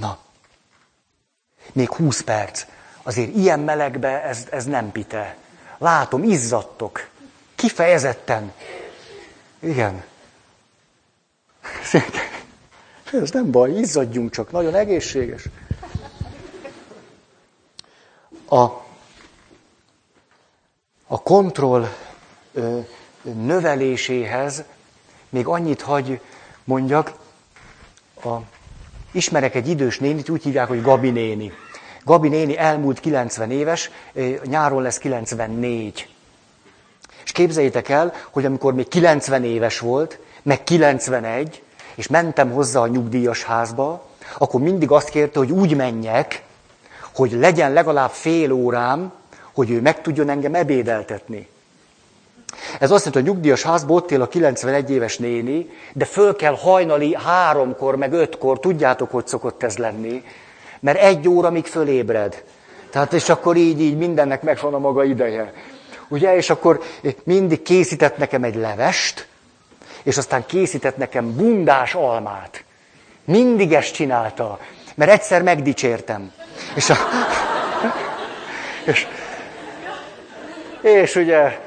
[0.00, 0.18] Na,
[1.72, 2.66] még 20 perc.
[3.02, 5.36] Azért ilyen melegbe ez, ez nem pite.
[5.78, 7.08] Látom, izzadtok.
[7.54, 8.52] Kifejezetten.
[9.60, 10.04] Igen.
[13.22, 15.48] Ez nem baj, izzadjunk csak, nagyon egészséges.
[18.48, 18.62] A,
[21.06, 21.88] a kontroll
[22.52, 22.78] ö,
[23.22, 24.62] növeléséhez
[25.28, 26.20] még annyit hagy
[26.64, 27.12] mondjak,
[28.24, 28.36] a
[29.12, 31.52] Ismerek egy idős nénit, úgy hívják, hogy Gabi néni.
[32.04, 33.90] Gabi néni elmúlt 90 éves,
[34.44, 36.08] nyáron lesz 94.
[37.24, 41.62] És képzeljétek el, hogy amikor még 90 éves volt, meg 91,
[41.94, 44.06] és mentem hozzá a nyugdíjas házba,
[44.38, 46.42] akkor mindig azt kérte, hogy úgy menjek,
[47.14, 49.12] hogy legyen legalább fél órám,
[49.52, 51.48] hogy ő meg tudjon engem ebédeltetni.
[52.78, 56.36] Ez azt jelenti, hogy a nyugdíjas házban ott él a 91 éves néni, de föl
[56.36, 60.24] kell hajnali háromkor, meg ötkor, tudjátok, hogy szokott ez lenni,
[60.80, 62.42] mert egy óra még fölébred.
[62.90, 65.52] Tehát és akkor így, így mindennek megvan a maga ideje.
[66.08, 66.82] Ugye, és akkor
[67.24, 69.26] mindig készített nekem egy levest,
[70.02, 72.64] és aztán készített nekem bundás almát.
[73.24, 74.58] Mindig ezt csinálta,
[74.94, 76.32] mert egyszer megdicsértem.
[76.74, 76.96] És, a,
[78.90, 79.06] és,
[80.80, 81.58] és ugye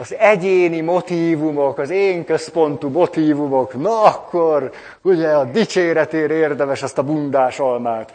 [0.00, 4.72] az egyéni motívumok, az én központú motívumok, na akkor
[5.02, 8.12] ugye a dicséretére érdemes azt a bundás almát.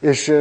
[0.00, 0.32] És,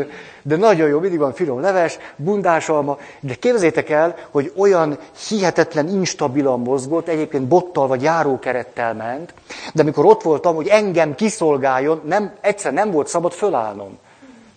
[0.41, 6.59] de nagyon jó, mindig van finom leves, bundásalma, de képzétek el, hogy olyan hihetetlen instabilan
[6.59, 9.33] mozgott, egyébként bottal vagy járókerettel ment,
[9.73, 13.99] de amikor ott voltam, hogy engem kiszolgáljon, nem, egyszer nem volt szabad fölállnom.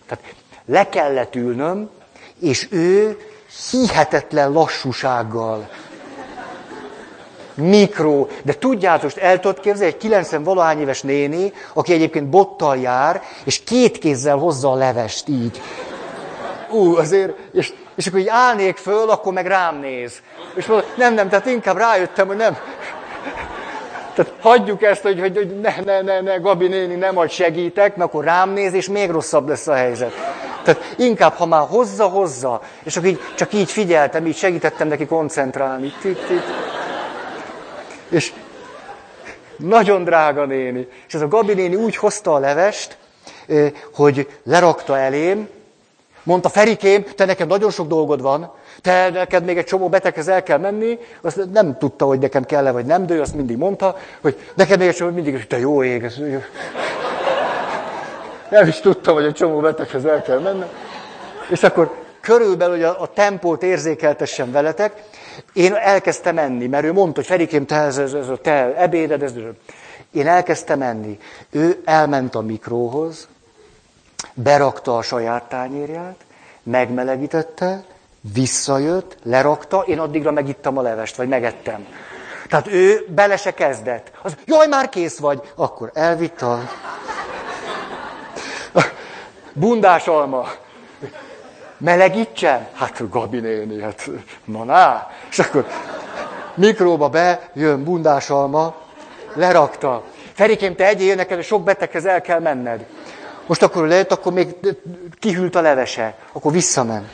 [0.07, 0.23] Tehát
[0.65, 1.89] le kellett ülnöm,
[2.39, 3.17] és ő
[3.71, 5.69] hihetetlen lassúsággal
[7.57, 12.77] mikro, de tudjátok, most el tudod képzelni, egy 90 valahány éves néni, aki egyébként bottal
[12.77, 15.61] jár, és két kézzel hozza a levest így.
[16.69, 20.21] Ú, azért, és, és akkor így állnék föl, akkor meg rám néz.
[20.55, 22.57] És mondom, nem, nem, tehát inkább rájöttem, hogy nem.
[24.13, 27.95] Tehát hagyjuk ezt, hogy, hogy, hogy ne, ne, ne, ne, Gabi néni, nem majd segítek,
[27.95, 30.13] mert akkor rám néz, és még rosszabb lesz a helyzet.
[30.63, 32.61] Tehát inkább, ha már hozza, hozza.
[32.83, 35.93] És akkor így, csak így figyeltem, így segítettem neki koncentrálni.
[36.01, 36.43] Tit, tit.
[38.09, 38.33] És
[39.57, 40.87] nagyon drága néni.
[41.07, 42.97] És ez a Gabi néni úgy hozta a levest,
[43.93, 45.49] hogy lerakta elém,
[46.23, 48.51] mondta, Ferikém, te neked nagyon sok dolgod van,
[48.81, 52.71] te neked még egy csomó beteghez el kell menni, azt nem tudta, hogy nekem kell-e,
[52.71, 55.59] vagy nem, de ő azt mindig mondta, hogy neked még egy csomó, mindig, hogy te
[55.59, 56.15] jó ég, ez,
[58.49, 60.69] nem is tudtam, hogy egy csomó beteghez el kell mennem.
[61.49, 65.03] És akkor körülbelül, a, a tempót érzékeltessen veletek,
[65.53, 69.31] én elkezdtem menni, mert ő mondta, hogy Ferikém, te, ez, ez, ez te ebéded, ez,
[69.31, 69.43] ez.
[70.11, 71.19] Én elkezdtem menni.
[71.49, 73.27] Ő elment a mikróhoz,
[74.33, 76.15] berakta a saját tányérját,
[76.63, 77.83] megmelegítette,
[78.33, 81.87] visszajött, lerakta, én addigra megittam a levest, vagy megettem.
[82.49, 84.11] Tehát ő bele se kezdett.
[84.21, 85.51] Az, jaj, már kész vagy.
[85.55, 86.59] Akkor elvitt a...
[89.53, 90.47] Bundás alma.
[91.77, 92.67] Melegítsen?
[92.73, 94.09] Hát Gabi néni, hát
[94.45, 95.07] na ná.
[95.29, 95.65] És akkor
[96.55, 98.75] mikróba be, jön bundás alma,
[99.33, 100.03] lerakta.
[100.33, 102.85] Ferikém, te egyél neked, sok beteghez el kell menned.
[103.45, 104.55] Most akkor lehet, akkor még
[105.19, 106.15] kihűlt a levese.
[106.31, 107.09] Akkor visszamen.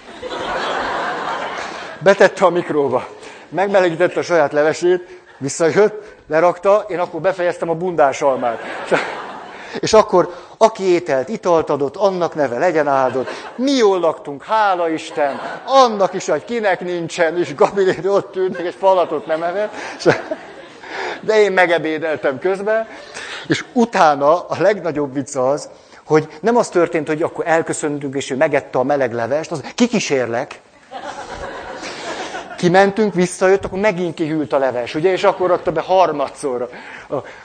[1.99, 3.07] Betette a mikróba.
[3.49, 8.59] Megmelegítette a saját levesét, visszajött, lerakta, én akkor befejeztem a bundás almát.
[9.79, 10.33] És akkor
[10.63, 13.29] aki ételt, italt adott, annak neve legyen áldott.
[13.55, 18.75] Mi jól laktunk, hála Isten, annak is, hogy kinek nincsen, és Gabi ott ült, egy
[18.79, 19.73] falatot nem evett.
[21.21, 22.87] De én megebédeltem közben,
[23.47, 25.69] és utána a legnagyobb vicc az,
[26.05, 30.61] hogy nem az történt, hogy akkor elköszöntünk, és ő megette a meleg levest, az kikísérlek.
[32.57, 36.69] Kimentünk, visszajött, akkor megint kihűlt a leves, ugye, és akkor rakta be harmadszorra.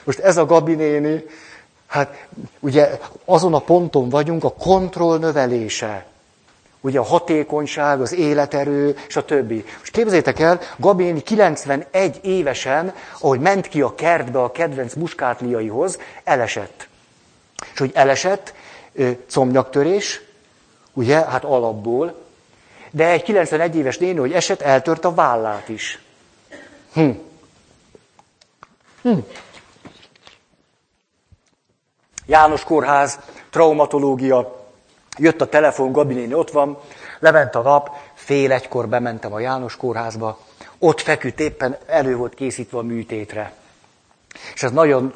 [0.05, 1.25] Most ez a Gabi néni,
[1.89, 2.27] Hát
[2.61, 6.07] ugye azon a ponton vagyunk, a kontroll növelése.
[6.81, 9.65] Ugye a hatékonyság, az életerő, és a többi.
[9.79, 16.89] Most képzétek el, Gabéni 91 évesen, ahogy ment ki a kertbe a kedvenc muskátliaihoz, elesett.
[17.73, 18.55] És hogy elesett,
[19.33, 20.21] comnyaktörés,
[20.93, 22.15] ugye, hát alapból,
[22.91, 26.03] de egy 91 éves néni, hogy esett, eltört a vállát is.
[26.93, 27.11] Hm.
[29.03, 29.19] Hm.
[32.29, 33.19] János Kórház,
[33.51, 34.67] traumatológia,
[35.19, 36.79] jött a telefon, Gabi néni ott van,
[37.19, 40.39] lement a nap, fél egykor bementem a János Kórházba,
[40.79, 43.53] ott feküdt éppen, elő volt készítve a műtétre.
[44.55, 45.13] És ez nagyon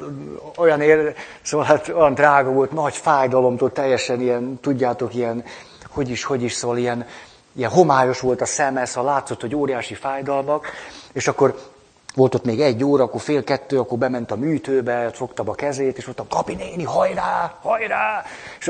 [0.57, 5.43] olyan ér, szóval hát olyan drága volt, nagy fájdalomtól teljesen ilyen, tudjátok, ilyen,
[5.89, 7.07] hogy is, hogy is szól, ilyen,
[7.55, 10.67] ilyen homályos volt a szeme, szóval látszott, hogy óriási fájdalmak,
[11.11, 11.72] és akkor
[12.15, 15.97] volt ott még egy óra, akkor fél kettő, akkor bement a műtőbe, fogtam a kezét,
[15.97, 18.23] és mondtam, Kapi néni, hajrá, hajrá!
[18.59, 18.69] És,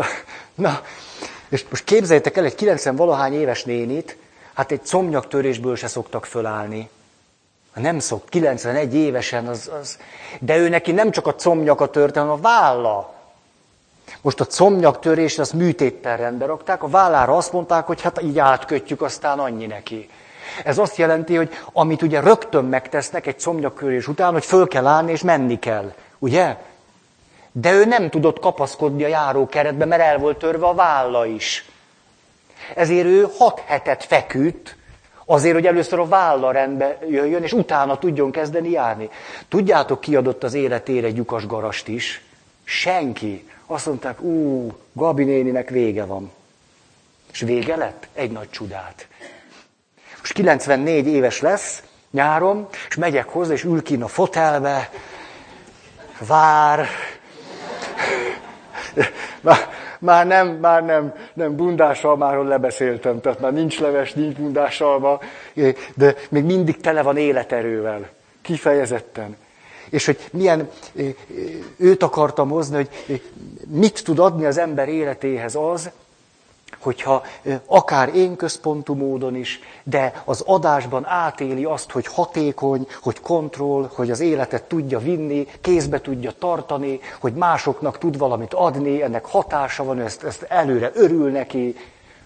[0.55, 0.81] na,
[1.49, 4.17] és most képzeljétek el egy 90 valahány éves nénit,
[4.53, 6.89] hát egy comnyaktörésből se szoktak fölállni.
[7.73, 9.97] Nem szok, 91 évesen, az, az...
[10.39, 13.13] de ő neki nem csak a comnyaka tört, hanem a válla.
[14.21, 19.01] Most a comnyaktörést azt műtéttel rendbe rakták, a vállára azt mondták, hogy hát így átkötjük,
[19.01, 20.09] aztán annyi neki.
[20.63, 25.11] Ez azt jelenti, hogy amit ugye rögtön megtesznek egy szomnyakkörés után, hogy föl kell állni
[25.11, 25.93] és menni kell.
[26.19, 26.55] Ugye?
[27.51, 31.65] De ő nem tudott kapaszkodni a járókeretbe, mert el volt törve a válla is.
[32.75, 34.75] Ezért ő hat hetet feküdt,
[35.25, 39.09] azért, hogy először a válla rendbe jöjjön, és utána tudjon kezdeni járni.
[39.47, 42.21] Tudjátok, ki adott az életére egy lyukas garast is?
[42.63, 43.49] Senki.
[43.65, 46.31] Azt mondták, ú, Gabi néninek vége van.
[47.31, 48.07] És vége lett?
[48.13, 49.07] Egy nagy csodát.
[50.23, 54.89] Most 94 éves lesz nyáron, és megyek hozzá, és ül ki a fotelbe,
[56.27, 56.87] vár,
[59.41, 59.57] már,
[59.99, 65.19] már nem, már nem, nem bundásalmáról lebeszéltem, tehát már nincs leves, nincs bundásalma,
[65.93, 68.09] de még mindig tele van életerővel,
[68.41, 69.37] kifejezetten.
[69.89, 70.69] És hogy milyen,
[71.77, 73.21] őt akartam hozni, hogy
[73.67, 75.89] mit tud adni az ember életéhez az,
[76.83, 77.23] hogyha
[77.65, 84.11] akár én központú módon is, de az adásban átéli azt, hogy hatékony, hogy kontroll, hogy
[84.11, 89.99] az életet tudja vinni, kézbe tudja tartani, hogy másoknak tud valamit adni, ennek hatása van,
[89.99, 91.75] ezt, ezt előre örül neki.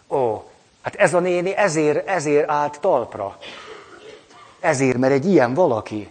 [0.07, 0.43] Ó,
[0.81, 3.37] hát ez a néni ezért, ezért állt talpra.
[4.59, 6.09] Ezért, mert egy ilyen valaki.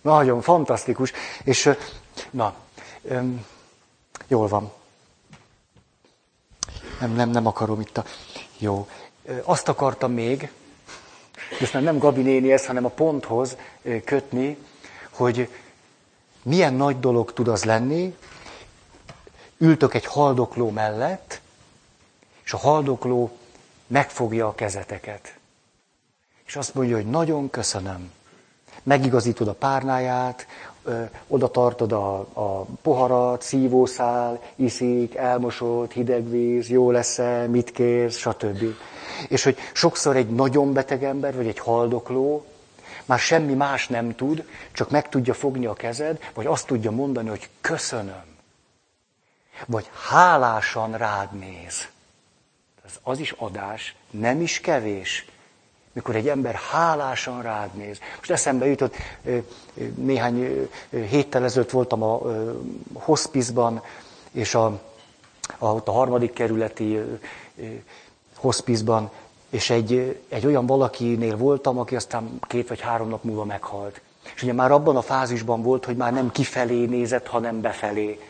[0.00, 1.12] Nagyon fantasztikus.
[1.44, 1.70] És
[2.30, 2.54] na,
[3.08, 3.46] öm,
[4.26, 4.72] jól van.
[7.04, 8.04] Nem, nem, nem akarom itt a...
[8.58, 8.88] Jó.
[9.42, 10.50] Azt akartam még,
[11.60, 13.56] ezt nem Gabi néni ez, hanem a ponthoz
[14.04, 14.56] kötni,
[15.10, 15.48] hogy
[16.42, 18.16] milyen nagy dolog tud az lenni,
[19.58, 21.40] ültök egy haldokló mellett,
[22.44, 23.38] és a haldokló
[23.86, 25.38] megfogja a kezeteket.
[26.46, 28.12] És azt mondja, hogy nagyon köszönöm.
[28.82, 30.46] Megigazítod a párnáját,
[31.28, 38.64] oda tartod a, a poharat, szívószál, iszik, elmosod, hideg víz, jó lesz-e, mit kérsz, stb.
[39.28, 42.44] És hogy sokszor egy nagyon beteg ember, vagy egy haldokló,
[43.04, 47.28] már semmi más nem tud, csak meg tudja fogni a kezed, vagy azt tudja mondani,
[47.28, 48.24] hogy köszönöm.
[49.66, 51.88] Vagy hálásan rád néz.
[52.84, 55.26] Az, az is adás, nem is kevés
[55.94, 57.98] mikor egy ember hálásan rád néz.
[58.16, 58.94] Most eszembe jutott,
[59.94, 62.20] néhány héttel ezelőtt voltam a
[62.92, 63.82] hospizban,
[64.30, 64.66] és a,
[65.58, 67.00] a, ott a harmadik kerületi
[68.36, 69.10] hospizban,
[69.50, 74.00] és egy, egy olyan valakinél voltam, aki aztán két vagy három nap múlva meghalt.
[74.34, 78.20] És ugye már abban a fázisban volt, hogy már nem kifelé nézett, hanem befelé.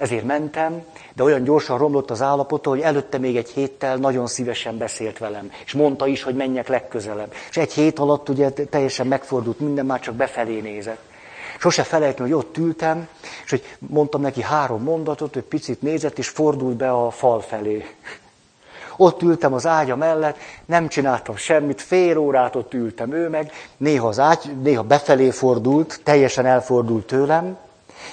[0.00, 0.82] Ezért mentem,
[1.14, 5.50] de olyan gyorsan romlott az állapota, hogy előtte még egy héttel nagyon szívesen beszélt velem.
[5.64, 7.32] És mondta is, hogy menjek legközelebb.
[7.50, 11.00] És egy hét alatt ugye teljesen megfordult minden, már csak befelé nézett.
[11.58, 13.08] Sose felejtem, hogy ott ültem,
[13.44, 17.84] és hogy mondtam neki három mondatot, hogy picit nézett, és fordult be a fal felé.
[18.96, 20.36] Ott ültem az ágya mellett,
[20.66, 26.00] nem csináltam semmit, fél órát ott ültem, ő meg, néha az ágy, néha befelé fordult,
[26.02, 27.56] teljesen elfordult tőlem,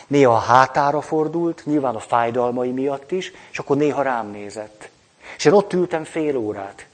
[0.07, 4.89] Néha a hátára fordult, nyilván a fájdalmai miatt is, és akkor néha rám nézett.
[5.37, 6.87] És én ott ültem fél órát.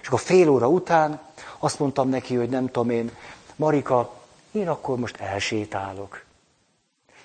[0.00, 1.20] És akkor fél óra után
[1.58, 3.16] azt mondtam neki, hogy nem tudom én,
[3.56, 4.14] Marika,
[4.50, 6.24] én akkor most elsétálok.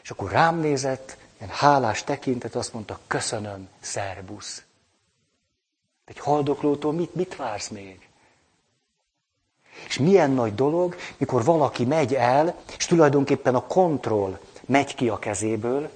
[0.03, 4.63] És akkor rám nézett, ilyen hálás tekintet, azt mondta, köszönöm, szerbusz.
[6.05, 8.06] Egy haldoklótól mit, mit vársz még?
[9.87, 15.19] És milyen nagy dolog, mikor valaki megy el, és tulajdonképpen a kontroll megy ki a
[15.19, 15.89] kezéből,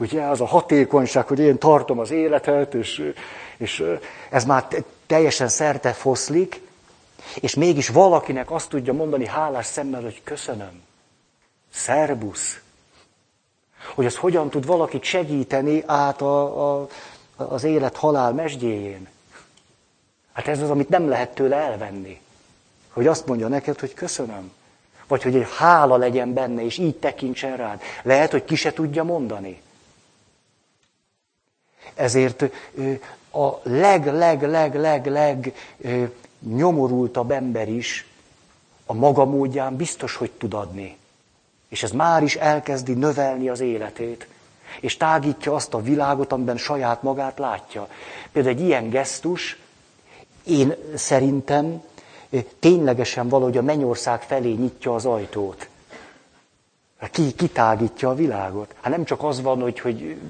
[0.00, 3.12] ugye az a hatékonyság, hogy én tartom az életet, és,
[3.56, 3.84] és
[4.30, 4.66] ez már
[5.06, 6.60] teljesen szerte foszlik,
[7.40, 10.82] és mégis valakinek azt tudja mondani hálás szemmel, hogy köszönöm,
[11.72, 12.60] szerbusz,
[13.94, 16.88] hogy az hogyan tud valakit segíteni át a, a,
[17.36, 19.08] az élet-halál mesdjéjén.
[20.32, 22.20] Hát ez az, amit nem lehet tőle elvenni.
[22.92, 24.52] Hogy azt mondja neked, hogy köszönöm.
[25.06, 27.80] Vagy hogy egy hála legyen benne, és így tekintsen rád.
[28.02, 29.62] Lehet, hogy ki se tudja mondani.
[31.94, 32.42] Ezért
[33.32, 35.54] a leg-leg-leg-leg-leg
[36.38, 38.06] nyomorultabb ember is
[38.86, 40.96] a maga módján biztos, hogy tud adni.
[41.68, 44.26] És ez már is elkezdi növelni az életét.
[44.80, 47.88] És tágítja azt a világot, amiben saját magát látja.
[48.32, 49.58] Például egy ilyen gesztus,
[50.44, 51.82] én szerintem
[52.58, 55.68] ténylegesen valahogy a mennyország felé nyitja az ajtót.
[57.10, 58.74] Ki, kitágítja a világot.
[58.80, 60.20] Hát nem csak az van, hogy, hogy.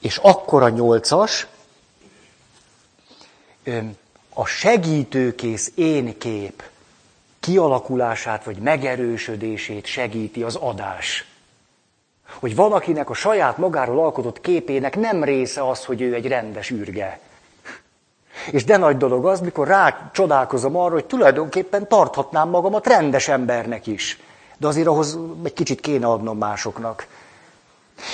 [0.00, 1.46] És akkor a nyolcas,
[4.34, 6.62] a segítőkész énkép
[7.40, 11.24] kialakulását vagy megerősödését segíti az adás.
[12.40, 17.20] Hogy valakinek a saját magáról alkotott képének nem része az, hogy ő egy rendes űrge.
[18.50, 23.86] És de nagy dolog az, mikor rá csodálkozom arra, hogy tulajdonképpen tarthatnám magamat rendes embernek
[23.86, 24.18] is.
[24.58, 27.06] De azért ahhoz egy kicsit kéne adnom másoknak.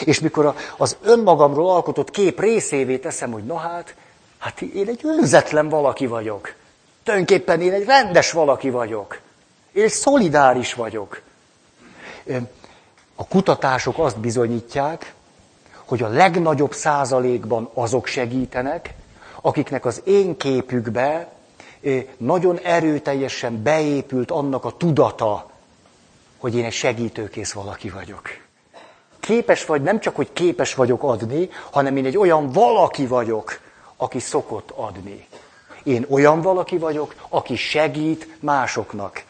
[0.05, 3.95] És mikor az önmagamról alkotott kép részévé teszem, hogy na hát,
[4.39, 6.55] hát én egy önzetlen valaki vagyok.
[7.03, 9.19] Tulajdonképpen én egy rendes valaki vagyok.
[9.73, 11.21] Én szolidáris vagyok.
[13.23, 15.15] A kutatások azt bizonyítják,
[15.85, 18.95] hogy a legnagyobb százalékban azok segítenek,
[19.41, 21.33] akiknek az én képükbe
[22.17, 25.51] nagyon erőteljesen beépült annak a tudata,
[26.39, 28.29] hogy én egy segítőkész valaki vagyok.
[29.21, 33.61] Képes vagy, nem csak, hogy képes vagyok adni, hanem én egy olyan valaki vagyok,
[33.97, 35.27] aki szokott adni.
[35.83, 39.25] Én olyan valaki vagyok, aki segít másoknak.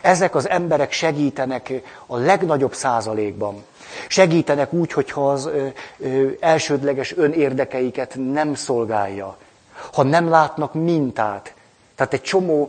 [0.00, 1.72] Ezek az emberek segítenek
[2.06, 3.64] a legnagyobb százalékban.
[4.08, 5.50] Segítenek úgy, hogyha az
[6.40, 9.36] elsődleges önérdekeiket nem szolgálja.
[9.92, 11.54] Ha nem látnak mintát.
[11.94, 12.68] Tehát egy csomó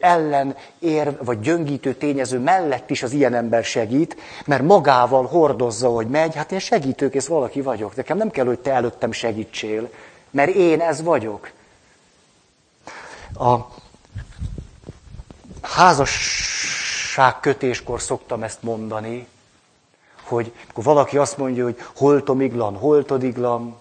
[0.00, 6.06] ellen ér vagy gyöngítő tényező mellett is az ilyen ember segít, mert magával hordozza, hogy
[6.06, 7.96] megy, hát én segítőkész valaki vagyok.
[7.96, 9.90] Nekem nem kell, hogy te előttem segítsél,
[10.30, 11.50] mert én ez vagyok.
[13.38, 13.56] A
[15.64, 19.26] házasságkötéskor szoktam ezt mondani,
[20.22, 23.76] hogy akkor valaki azt mondja, hogy holtomiglan, holtodiglan,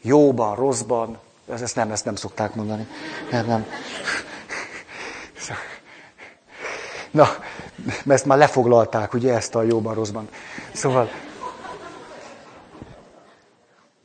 [0.00, 1.18] jóban, rosszban,
[1.52, 2.86] ez, ezt nem, ezt nem szokták mondani.
[3.30, 3.66] Nem, nem.
[7.10, 7.28] Na,
[7.84, 10.28] mert ezt már lefoglalták, ugye, ezt a jóban, rosszban.
[10.72, 11.10] Szóval,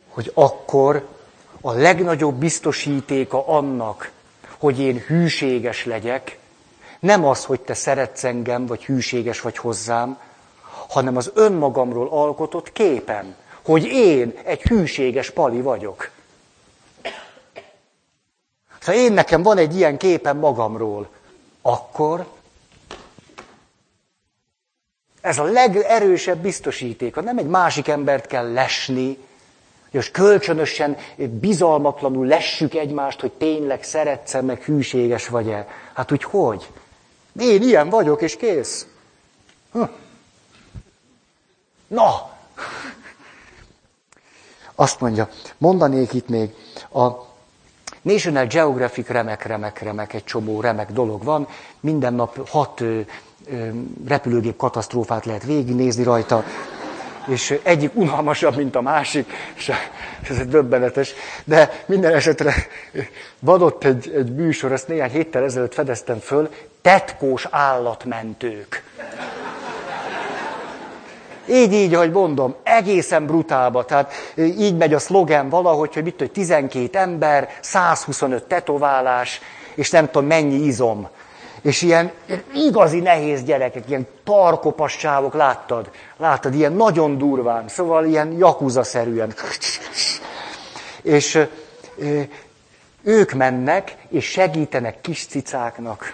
[0.09, 1.07] hogy akkor
[1.61, 4.11] a legnagyobb biztosítéka annak,
[4.57, 6.37] hogy én hűséges legyek,
[7.03, 10.19] nem az, hogy te szeretsz engem, vagy hűséges vagy hozzám,
[10.89, 13.35] hanem az önmagamról alkotott képem,
[13.65, 16.09] hogy én egy hűséges pali vagyok.
[18.81, 21.09] Ha én nekem van egy ilyen képem magamról,
[21.61, 22.27] akkor
[25.21, 27.15] ez a legerősebb biztosíték.
[27.15, 29.17] Nem egy másik embert kell lesni,
[29.91, 35.67] és kölcsönösen, bizalmatlanul lessük egymást, hogy tényleg szeretsz meg hűséges vagy-e.
[35.93, 36.67] Hát úgy hogy?
[37.39, 38.87] Én ilyen vagyok, és kész.
[39.71, 39.83] Hm.
[41.87, 42.31] Na!
[44.75, 46.49] Azt mondja, mondanék itt még,
[46.93, 47.09] a
[48.01, 51.47] National Geographic remek, remek, remek, egy csomó remek dolog van.
[51.79, 52.83] Minden nap hat
[54.07, 56.43] repülőgép katasztrófát lehet végignézni rajta
[57.27, 59.71] és egyik unalmasabb, mint a másik, és
[60.29, 61.13] ez döbbenetes.
[61.43, 62.53] De minden esetre
[63.39, 66.49] van ott egy, egy műsor, ezt néhány héttel ezelőtt fedeztem föl,
[66.81, 68.83] tetkós állatmentők.
[71.49, 73.85] Így, így, ahogy mondom, egészen brutálba.
[73.85, 79.41] Tehát így megy a szlogen valahogy, hogy mit tudom, 12 ember, 125 tetoválás,
[79.75, 81.09] és nem tudom mennyi izom.
[81.63, 82.11] És ilyen
[82.53, 85.89] igazi nehéz gyerekek, ilyen tarkopas csávok, láttad?
[86.17, 89.33] Láttad, ilyen nagyon durván, szóval ilyen jakuza-szerűen.
[91.01, 91.39] És
[93.03, 96.13] ők mennek, és segítenek kis cicáknak.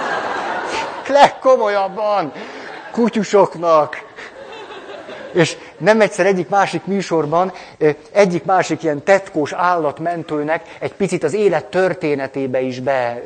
[1.08, 2.32] Legkomolyabban!
[2.92, 4.09] Kutyusoknak,
[5.32, 7.52] és nem egyszer egyik másik műsorban,
[8.12, 13.22] egyik másik ilyen tetkós állatmentőnek egy picit az élet történetébe is be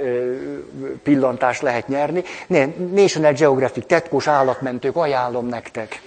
[1.03, 2.23] pillantást lehet nyerni.
[2.95, 6.01] National Geographic tetkós állatmentők, ajánlom nektek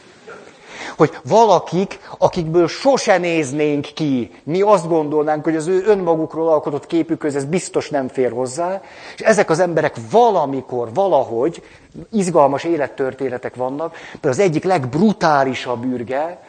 [0.97, 7.35] hogy valakik, akikből sose néznénk ki, mi azt gondolnánk, hogy az ő önmagukról alkotott képükhöz
[7.35, 8.81] ez biztos nem fér hozzá,
[9.15, 11.63] és ezek az emberek valamikor, valahogy
[12.11, 16.39] izgalmas élettörténetek vannak, de az egyik legbrutálisabb űrge,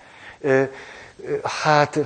[1.63, 1.99] hát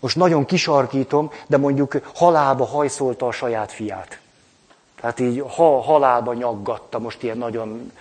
[0.00, 4.18] most nagyon kisarkítom, de mondjuk halálba hajszolta a saját fiát.
[5.00, 7.92] Tehát így ha, halálba nyaggatta, most ilyen nagyon...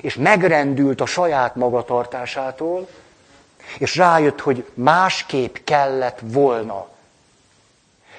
[0.00, 2.86] És megrendült a saját magatartásától,
[3.78, 6.86] és rájött, hogy másképp kellett volna.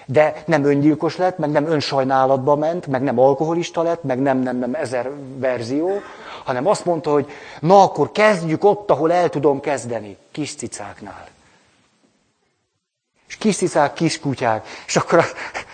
[0.05, 4.57] De nem öngyilkos lett, meg nem önsajnálatba ment, meg nem alkoholista lett, meg nem, nem,
[4.57, 6.01] nem ezer verzió,
[6.43, 11.27] hanem azt mondta, hogy na akkor kezdjük ott, ahol el tudom kezdeni, kis cicáknál.
[13.27, 14.67] És kis cicák, kis kutyák.
[14.85, 15.25] És akkor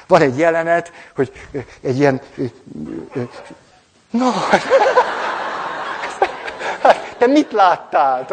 [0.07, 1.31] van egy jelenet, hogy
[1.81, 2.21] egy ilyen...
[4.09, 4.31] Na,
[7.17, 8.25] te mit láttál?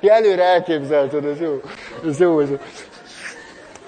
[0.00, 1.60] Ja, előre elképzelted, ez jó.
[2.06, 2.56] Ez jó, ez jó.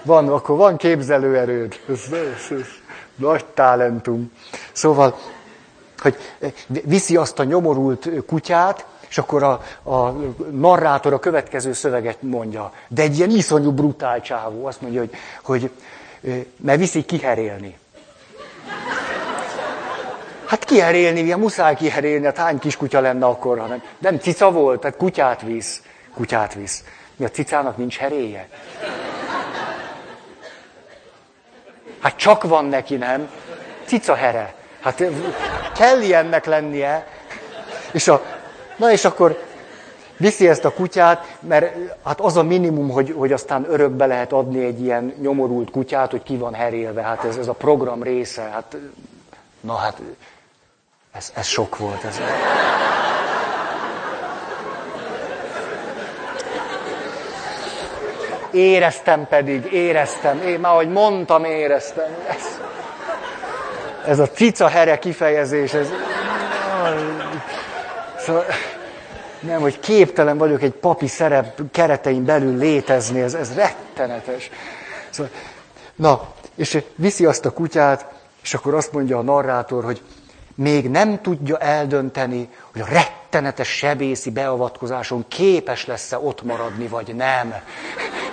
[0.03, 1.81] Van, akkor van képzelőerőd.
[1.89, 2.67] Ez, ez, ez
[3.17, 4.33] nagy talentum.
[4.73, 5.19] Szóval,
[5.99, 6.17] hogy
[6.67, 10.11] viszi azt a nyomorult kutyát, és akkor a, a
[10.51, 12.73] narrátor a következő szöveget mondja.
[12.89, 14.67] De egy ilyen iszonyú brutál csávó.
[14.67, 15.11] Azt mondja, hogy,
[15.43, 15.71] hogy
[16.57, 17.79] mert viszi kiherélni.
[20.47, 24.97] Hát kiherélni, ilyen muszáj kiherélni, hát hány kiskutya lenne akkor, hanem nem cica volt, tehát
[24.97, 25.83] kutyát visz
[26.19, 26.85] kutyát visz.
[27.17, 28.49] Mi a cicának nincs heréje?
[32.01, 33.31] Hát csak van neki, nem?
[33.85, 34.55] Cica here.
[34.81, 35.03] Hát
[35.75, 37.07] kell ilyennek lennie.
[37.93, 38.23] És a,
[38.77, 39.43] na és akkor
[40.17, 44.65] viszi ezt a kutyát, mert hát az a minimum, hogy, hogy aztán örökbe lehet adni
[44.65, 47.03] egy ilyen nyomorult kutyát, hogy ki van herélve.
[47.03, 48.43] Hát ez, ez a program része.
[48.43, 48.77] Hát,
[49.61, 50.01] na hát,
[51.13, 52.05] ez, ez sok volt.
[52.05, 52.21] Ez.
[58.59, 60.43] Éreztem pedig, éreztem.
[60.43, 62.17] Én már, ahogy mondtam, éreztem.
[62.29, 62.61] Ez,
[64.07, 65.89] ez a cica here kifejezés, ez...
[68.19, 68.45] Szóval,
[69.41, 74.51] nem, hogy képtelen vagyok egy papi szerep keretein belül létezni, ez, ez rettenetes.
[75.11, 75.33] Szóval,
[75.97, 78.07] na, és viszi azt a kutyát,
[78.43, 80.03] és akkor azt mondja a narrátor, hogy
[80.55, 87.55] még nem tudja eldönteni, hogy a rettenetes sebészi beavatkozáson képes lesz-e ott maradni, vagy nem.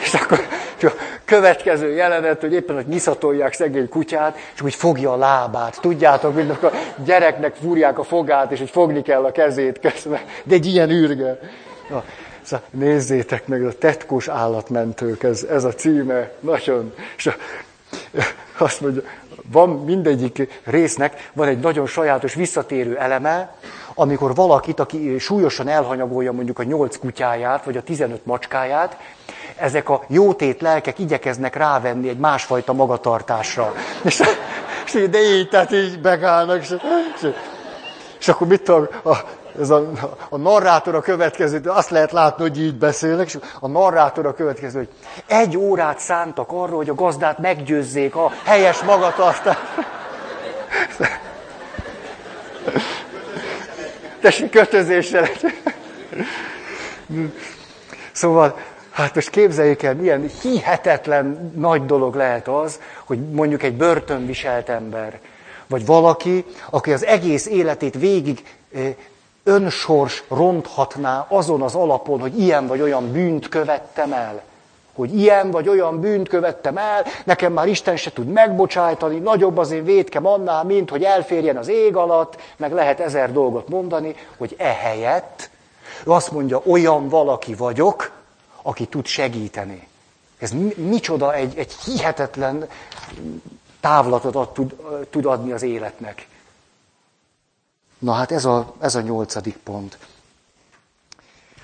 [0.06, 0.40] És akkor
[0.82, 0.92] a
[1.26, 5.78] következő jelenet, hogy éppen, hogy nyiszatolják szegény kutyát, és úgy fogja a lábát.
[5.82, 6.72] Tudjátok, mint a
[7.04, 10.22] gyereknek fúrják a fogát, és hogy fogni kell a kezét közben.
[10.44, 11.40] De egy ilyen űrge.
[11.90, 12.04] Na,
[12.42, 16.94] szóval nézzétek meg, a tetkós állatmentők, ez, ez a címe, nagyon.
[17.18, 17.30] És
[18.58, 19.02] azt mondja,
[19.52, 23.56] van mindegyik résznek, van egy nagyon sajátos visszatérő eleme,
[23.94, 28.98] amikor valakit, aki súlyosan elhanyagolja mondjuk a nyolc kutyáját, vagy a tizenöt macskáját,
[29.58, 33.74] ezek a jótét lelkek igyekeznek rávenni egy másfajta magatartásra.
[34.04, 34.24] És,
[34.86, 36.76] és de így, tehát így megállnak, és,
[37.16, 37.32] és,
[38.20, 39.16] és akkor mit tudom, a,
[39.60, 39.92] ez a,
[40.30, 44.78] a narrátor a következő, azt lehet látni, hogy így beszélnek, és a narrátor a következő,
[44.78, 44.90] hogy
[45.28, 49.60] egy órát szántak arra, hogy a gazdát meggyőzzék a helyes magatartást.
[54.22, 55.28] Tessék kötözéssel.
[58.12, 58.58] Szóval,
[58.96, 65.20] hát most képzeljék el, milyen hihetetlen nagy dolog lehet az, hogy mondjuk egy börtönviselt ember,
[65.68, 68.44] vagy valaki, aki az egész életét végig
[69.44, 74.44] önsors ronthatná azon az alapon, hogy ilyen vagy olyan bűnt követtem el.
[74.94, 79.72] Hogy ilyen vagy olyan bűnt követtem el, nekem már Isten se tud megbocsájtani, nagyobb az
[79.72, 84.56] én védkem annál, mint hogy elférjen az ég alatt, meg lehet ezer dolgot mondani, hogy
[84.58, 85.50] ehelyett
[86.06, 88.12] ő azt mondja, olyan valaki vagyok,
[88.66, 89.88] aki tud segíteni.
[90.38, 92.68] Ez micsoda egy, egy hihetetlen
[93.80, 94.76] távlatot ad, tud,
[95.10, 96.28] tud adni az életnek.
[97.98, 99.98] Na hát ez a, ez a nyolcadik pont.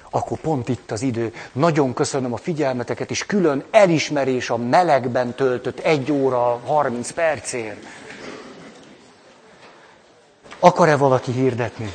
[0.10, 1.34] Akkor pont itt az idő.
[1.52, 7.86] Nagyon köszönöm a figyelmeteket, és külön elismerés a melegben töltött egy óra, 30 percért.
[10.60, 11.91] Akar-e valaki hirdetni?